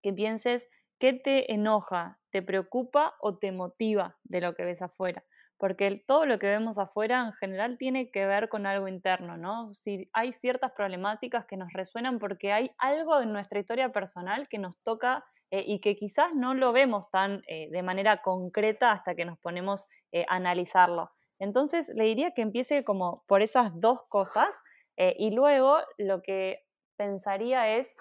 [0.01, 0.69] que pienses
[0.99, 5.23] qué te enoja, te preocupa o te motiva de lo que ves afuera
[5.63, 9.73] porque todo lo que vemos afuera en general tiene que ver con algo interno, ¿no?
[9.73, 14.57] Si hay ciertas problemáticas que nos resuenan porque hay algo en nuestra historia personal que
[14.57, 19.15] nos toca eh, y que quizás no lo vemos tan eh, de manera concreta hasta
[19.15, 21.11] que nos ponemos eh, a analizarlo.
[21.39, 24.61] Entonces le diría que empiece como por esas dos cosas
[24.97, 26.65] y luego lo que
[26.97, 27.95] pensaría es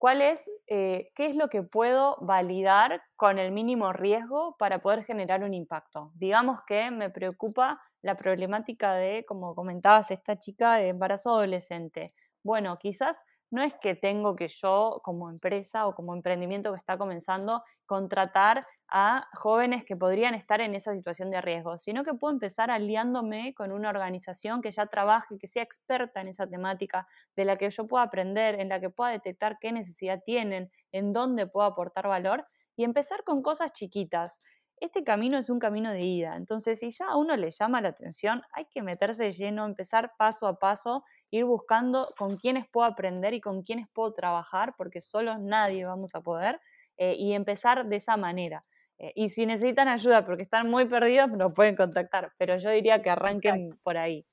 [0.00, 5.04] ¿Cuál es, eh, qué es lo que puedo validar con el mínimo riesgo para poder
[5.04, 6.10] generar un impacto?
[6.14, 12.14] Digamos que me preocupa la problemática de, como comentabas, esta chica de embarazo adolescente.
[12.42, 16.96] Bueno, quizás no es que tengo que yo como empresa o como emprendimiento que está
[16.98, 22.32] comenzando contratar a jóvenes que podrían estar en esa situación de riesgo, sino que puedo
[22.32, 27.44] empezar aliándome con una organización que ya trabaje, que sea experta en esa temática, de
[27.44, 31.46] la que yo pueda aprender, en la que pueda detectar qué necesidad tienen, en dónde
[31.46, 32.46] puedo aportar valor
[32.76, 34.38] y empezar con cosas chiquitas.
[34.76, 37.90] Este camino es un camino de ida, entonces si ya a uno le llama la
[37.90, 42.86] atención, hay que meterse de lleno, empezar paso a paso, ir buscando con quiénes puedo
[42.86, 46.60] aprender y con quiénes puedo trabajar, porque solo nadie vamos a poder,
[46.96, 48.64] eh, y empezar de esa manera.
[48.98, 53.00] Eh, y si necesitan ayuda porque están muy perdidos, nos pueden contactar, pero yo diría
[53.02, 54.26] que arranquen por ahí.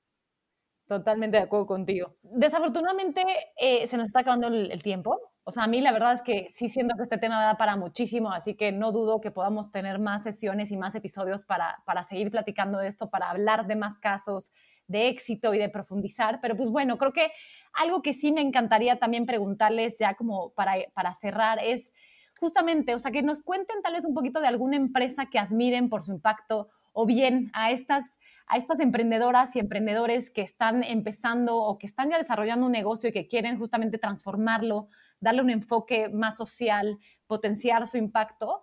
[0.86, 2.16] Totalmente de acuerdo contigo.
[2.22, 3.22] Desafortunadamente
[3.58, 5.18] eh, se nos está acabando el, tiempo.
[5.44, 7.76] O sea, a mí la verdad es que sí siento que este tema da para
[7.76, 12.02] muchísimo, así que no dudo que podamos tener más sesiones y más episodios para, para
[12.02, 14.50] seguir platicando de esto, para hablar de más casos
[14.88, 16.40] de éxito y de profundizar.
[16.40, 17.30] Pero pues bueno, creo que
[17.74, 21.92] algo que sí me encantaría también preguntarles ya como para, para cerrar es
[22.40, 25.88] justamente, o sea, que nos cuenten tal vez un poquito de alguna empresa que admiren
[25.88, 31.56] por su impacto o bien a estas, a estas emprendedoras y emprendedores que están empezando
[31.56, 34.88] o que están ya desarrollando un negocio y que quieren justamente transformarlo,
[35.20, 38.62] darle un enfoque más social, potenciar su impacto.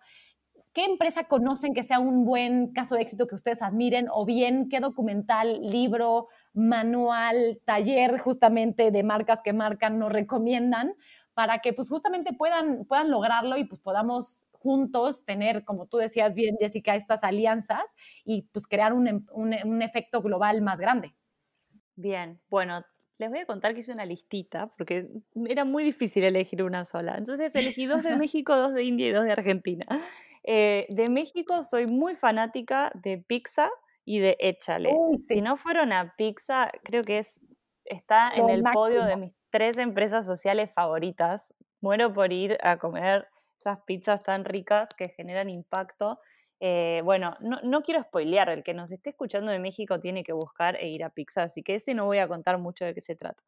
[0.75, 4.07] ¿Qué empresa conocen que sea un buen caso de éxito que ustedes admiren?
[4.11, 10.93] O bien, ¿qué documental, libro, manual, taller justamente de marcas que marcan nos recomiendan
[11.33, 16.35] para que pues justamente puedan, puedan lograrlo y pues podamos juntos tener, como tú decías
[16.35, 17.95] bien, Jessica, estas alianzas
[18.25, 21.15] y pues crear un, em, un, efecto global más grande.
[21.95, 22.83] Bien, bueno,
[23.17, 25.07] les voy a contar que hice una listita porque
[25.47, 27.15] era muy difícil elegir una sola.
[27.17, 29.85] Entonces elegí dos de México, dos de India y dos de Argentina.
[30.43, 33.69] Eh, de México soy muy fanática de pizza
[34.03, 34.93] y de Échale.
[35.27, 37.39] Si no fueron a pizza, creo que es,
[37.85, 41.55] está en el podio de mis tres empresas sociales favoritas.
[41.81, 46.19] Muero por ir a comer esas pizzas tan ricas que generan impacto.
[46.67, 50.75] Eh, bueno, no, quiero spoilear, el que nos esté escuchando de México tiene que buscar
[50.77, 53.15] e ir a pizza, así que ese no voy a contar mucho de qué se
[53.15, 53.43] trata.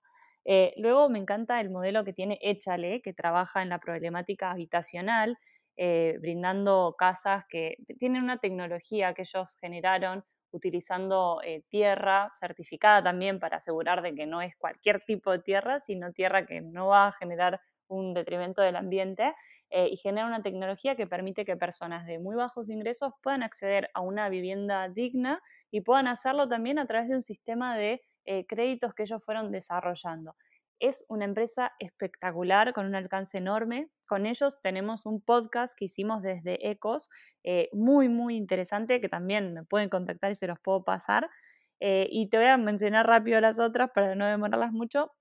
[0.45, 5.39] Eh, luego me encanta el modelo que tiene Échale, que trabaja en la problemática habitacional,
[5.77, 13.57] eh, brindando casas que tienen una tecnología que ellos generaron utilizando tierra certificada también para
[13.57, 17.11] asegurar de que no es cualquier tipo de tierra, sino tierra que no va a
[17.13, 19.33] generar un detrimento del ambiente
[19.69, 23.89] eh, y genera una tecnología que permite que personas de muy bajos ingresos puedan acceder
[23.93, 25.41] a una vivienda digna
[25.71, 29.51] y puedan hacerlo también a través de un sistema de eh, créditos que ellos fueron
[29.51, 30.35] desarrollando.
[30.79, 33.89] Es una empresa espectacular, con un alcance enorme.
[34.05, 37.09] Con ellos tenemos un podcast que hicimos desde Ecos,
[37.43, 41.29] eh, muy, muy interesante, que también me pueden contactar y se los puedo pasar.
[41.79, 45.11] Y te voy a mencionar rápido las otras para no demorarlas mucho.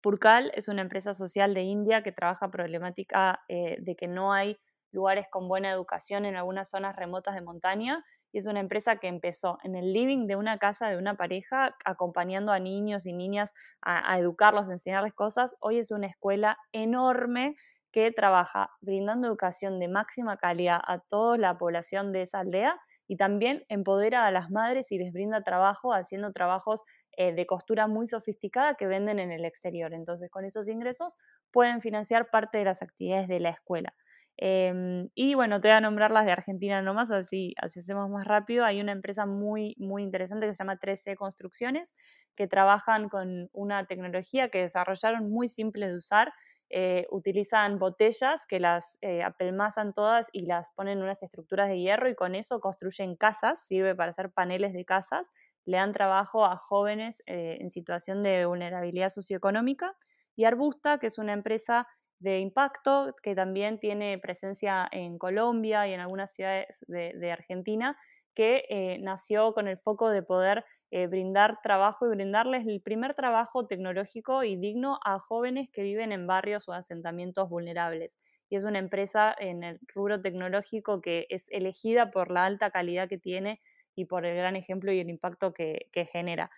[0.00, 4.58] Purcal es una empresa social de India que trabaja problemática eh, de que no hay
[4.90, 9.08] lugares con buena educación en algunas zonas remotas de montaña y es una empresa que
[9.08, 13.54] empezó en el living de una casa de una pareja, acompañando a niños y niñas
[13.80, 15.56] a, educarlos, a enseñarles cosas.
[15.60, 17.56] Hoy es una escuela enorme
[17.90, 23.16] que trabaja brindando educación de máxima calidad a toda la población de esa aldea y
[23.16, 26.84] también empodera a las madres y les brinda trabajo haciendo trabajos
[27.18, 29.92] eh, de costura muy sofisticada que venden en el exterior.
[29.92, 31.16] Entonces, con esos ingresos
[31.50, 33.92] pueden financiar parte de las actividades de la escuela.
[34.40, 38.24] Em, y bueno, te voy a nombrar las de Argentina nomás, así, así hacemos más
[38.26, 38.64] rápido.
[38.64, 41.92] Hay una empresa muy, muy interesante que se llama 13 Construcciones,
[42.36, 46.32] que trabajan con una tecnología que desarrollaron muy simple de usar.
[46.70, 51.80] Eh, utilizan botellas que las eh, apelmazan todas y las ponen en unas estructuras de
[51.80, 55.30] hierro y con eso construyen casas, sirve para hacer paneles de casas,
[55.68, 59.94] le dan trabajo a jóvenes eh, en situación de vulnerabilidad socioeconómica.
[60.34, 61.86] Y Arbusta, que es una empresa
[62.20, 67.98] de impacto, que también tiene presencia en Colombia y en algunas ciudades de, Argentina,
[68.34, 73.12] que eh, nació con el foco de poder eh, brindar trabajo y brindarles el primer
[73.12, 78.16] trabajo tecnológico y digno a jóvenes que viven en barrios o asentamientos vulnerables.
[78.48, 83.06] Y es una empresa en el rubro tecnológico que es elegida por la alta calidad
[83.06, 83.60] que tiene
[83.98, 86.50] y por el gran ejemplo y el impacto que genera.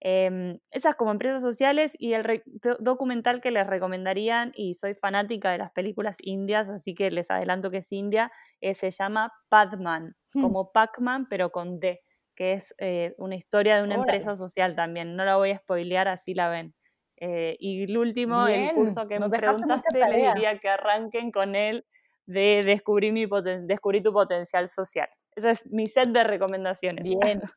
[0.00, 2.42] Em, esas como empresas sociales y el
[2.78, 7.70] documental que les recomendarían, y soy fanática de las películas indias, así que les adelanto
[7.70, 8.30] que es india,
[8.60, 10.42] eh, se llama Padman, hmm.
[10.42, 12.00] como Pac-Man, pero con D,
[12.36, 15.16] que es eh, una historia de una empresa social también.
[15.16, 16.74] No la voy a spoilear, así la ven.
[17.16, 21.84] Eh, y el último, el curso que me preguntaste, les diría que arranquen con él
[22.26, 23.26] de descubrir, mi
[23.62, 25.08] descubrir tu potencial social.
[25.38, 27.06] Ese es mi set de recomendaciones.
[27.06, 27.40] Bien.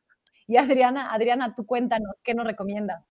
[0.48, 3.08] Y Adriana, Adriana, tú cuéntanos, ¿qué nos recomiendas?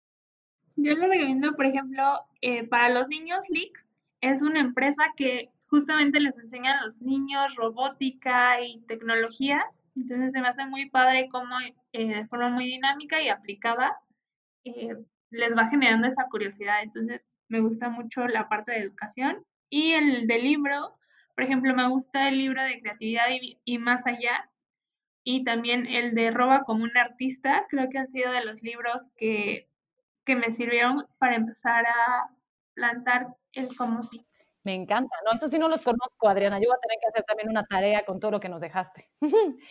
[0.76, 3.86] Yo le recomiendo, por ejemplo, eh, para los niños, Leaks
[4.20, 9.64] es una empresa que justamente les enseña a los niños robótica y tecnología.
[9.96, 11.56] Entonces se me hace muy padre cómo
[11.94, 13.98] eh, de forma muy dinámica y aplicada
[14.66, 14.98] eh,
[15.32, 16.84] les va generando esa curiosidad.
[16.84, 19.46] Entonces me gusta mucho la parte de educación.
[19.70, 20.98] Y el del libro,
[21.36, 23.26] por ejemplo, me gusta el libro de creatividad
[23.66, 24.50] y, más allá.
[25.24, 29.08] Y también el de Roba como un artista, creo que han sido de los libros
[29.16, 29.68] que,
[30.26, 32.30] que me sirvieron para empezar a
[32.74, 34.26] plantar el cómo sí.
[34.64, 36.60] Me encanta, no, eso sí no los conozco, Adriana.
[36.60, 39.10] Yo voy a tener que hacer también una tarea con todo lo que nos dejaste.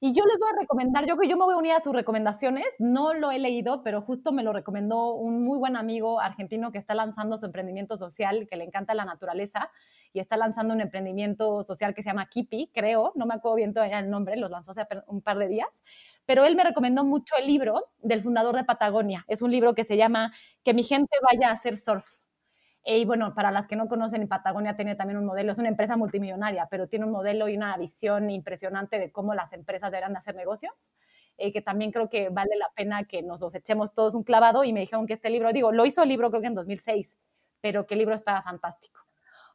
[0.00, 1.92] y yo les voy a recomendar, yo que yo me voy a unir a sus
[1.92, 6.70] recomendaciones, no lo he leído, pero justo me lo recomendó un muy buen amigo argentino
[6.70, 9.70] que está lanzando su emprendimiento social, que le encanta la naturaleza,
[10.16, 13.74] y está lanzando un emprendimiento social que se llama Kipi, creo, no me acuerdo bien
[13.74, 15.82] todavía el nombre, los lanzó hace un par de días,
[16.24, 19.24] pero él me recomendó mucho el libro del fundador de Patagonia.
[19.28, 20.32] Es un libro que se llama
[20.64, 22.22] Que mi gente vaya a hacer surf
[22.88, 25.96] y bueno, para las que no conocen, Patagonia tiene también un modelo, es una empresa
[25.96, 30.18] multimillonaria, pero tiene un modelo y una visión impresionante de cómo las empresas deberán de
[30.18, 30.92] hacer negocios,
[31.36, 34.62] eh, que también creo que vale la pena que nos los echemos todos un clavado
[34.62, 37.18] y me dijeron que este libro, digo, lo hizo el libro creo que en 2006,
[37.60, 39.05] pero que el libro estaba fantástico.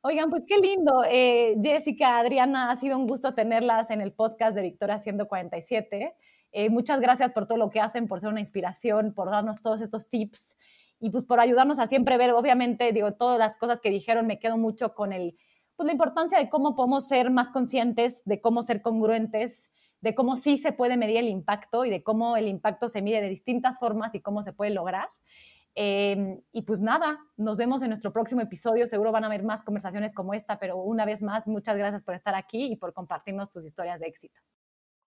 [0.04, 1.04] Oigan, pues qué lindo.
[1.08, 6.16] Eh, Jessica, Adriana, ha sido un gusto tenerlas en el podcast de Victoria 147.
[6.54, 9.80] Eh, muchas gracias por todo lo que hacen, por ser una inspiración, por darnos todos
[9.80, 10.58] estos tips
[11.00, 14.40] y pues por ayudarnos a siempre ver, obviamente, digo, todas las cosas que dijeron, me
[14.40, 15.38] quedo mucho con el,
[15.76, 19.70] pues la importancia de cómo podemos ser más conscientes, de cómo ser congruentes,
[20.02, 23.22] de cómo sí se puede medir el impacto y de cómo el impacto se mide
[23.22, 25.10] de distintas formas y cómo se puede lograr.
[25.76, 28.88] Em, y pues nada, nos vemos en nuestro próximo episodio.
[28.88, 32.16] Seguro van a haber más conversaciones como esta, pero una vez más, muchas gracias por
[32.16, 34.42] estar aquí y por compartirnos tus historias de éxito.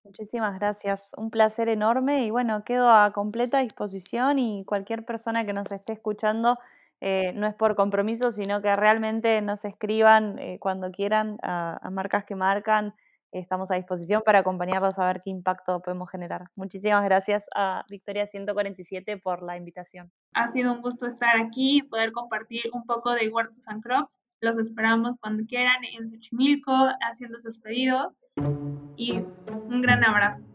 [0.08, 5.52] Muchísimas gracias, un placer enorme y bueno, quedo a completa disposición y cualquier persona que
[5.52, 6.58] nos esté escuchando,
[7.02, 12.24] eh, no es por compromiso, sino que realmente nos escriban eh, cuando quieran a, marcas
[12.24, 12.96] que marcan,
[13.32, 16.46] estamos a disposición para acompañarlos a ver qué impacto podemos generar.
[16.56, 20.12] Muchísimas gracias a Victoria 147 por la invitación.
[20.34, 24.20] Ha sido un gusto estar aquí y poder compartir un poco de huertos and crops.
[24.40, 28.16] Los esperamos cuando quieran en Xochimilco haciendo sus pedidos
[28.96, 29.24] y
[29.68, 30.46] un gran abrazo.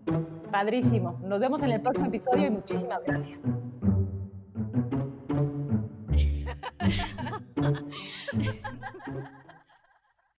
[0.51, 1.19] Padrísimo.
[1.25, 3.41] Nos vemos en el próximo episodio y muchísimas gracias.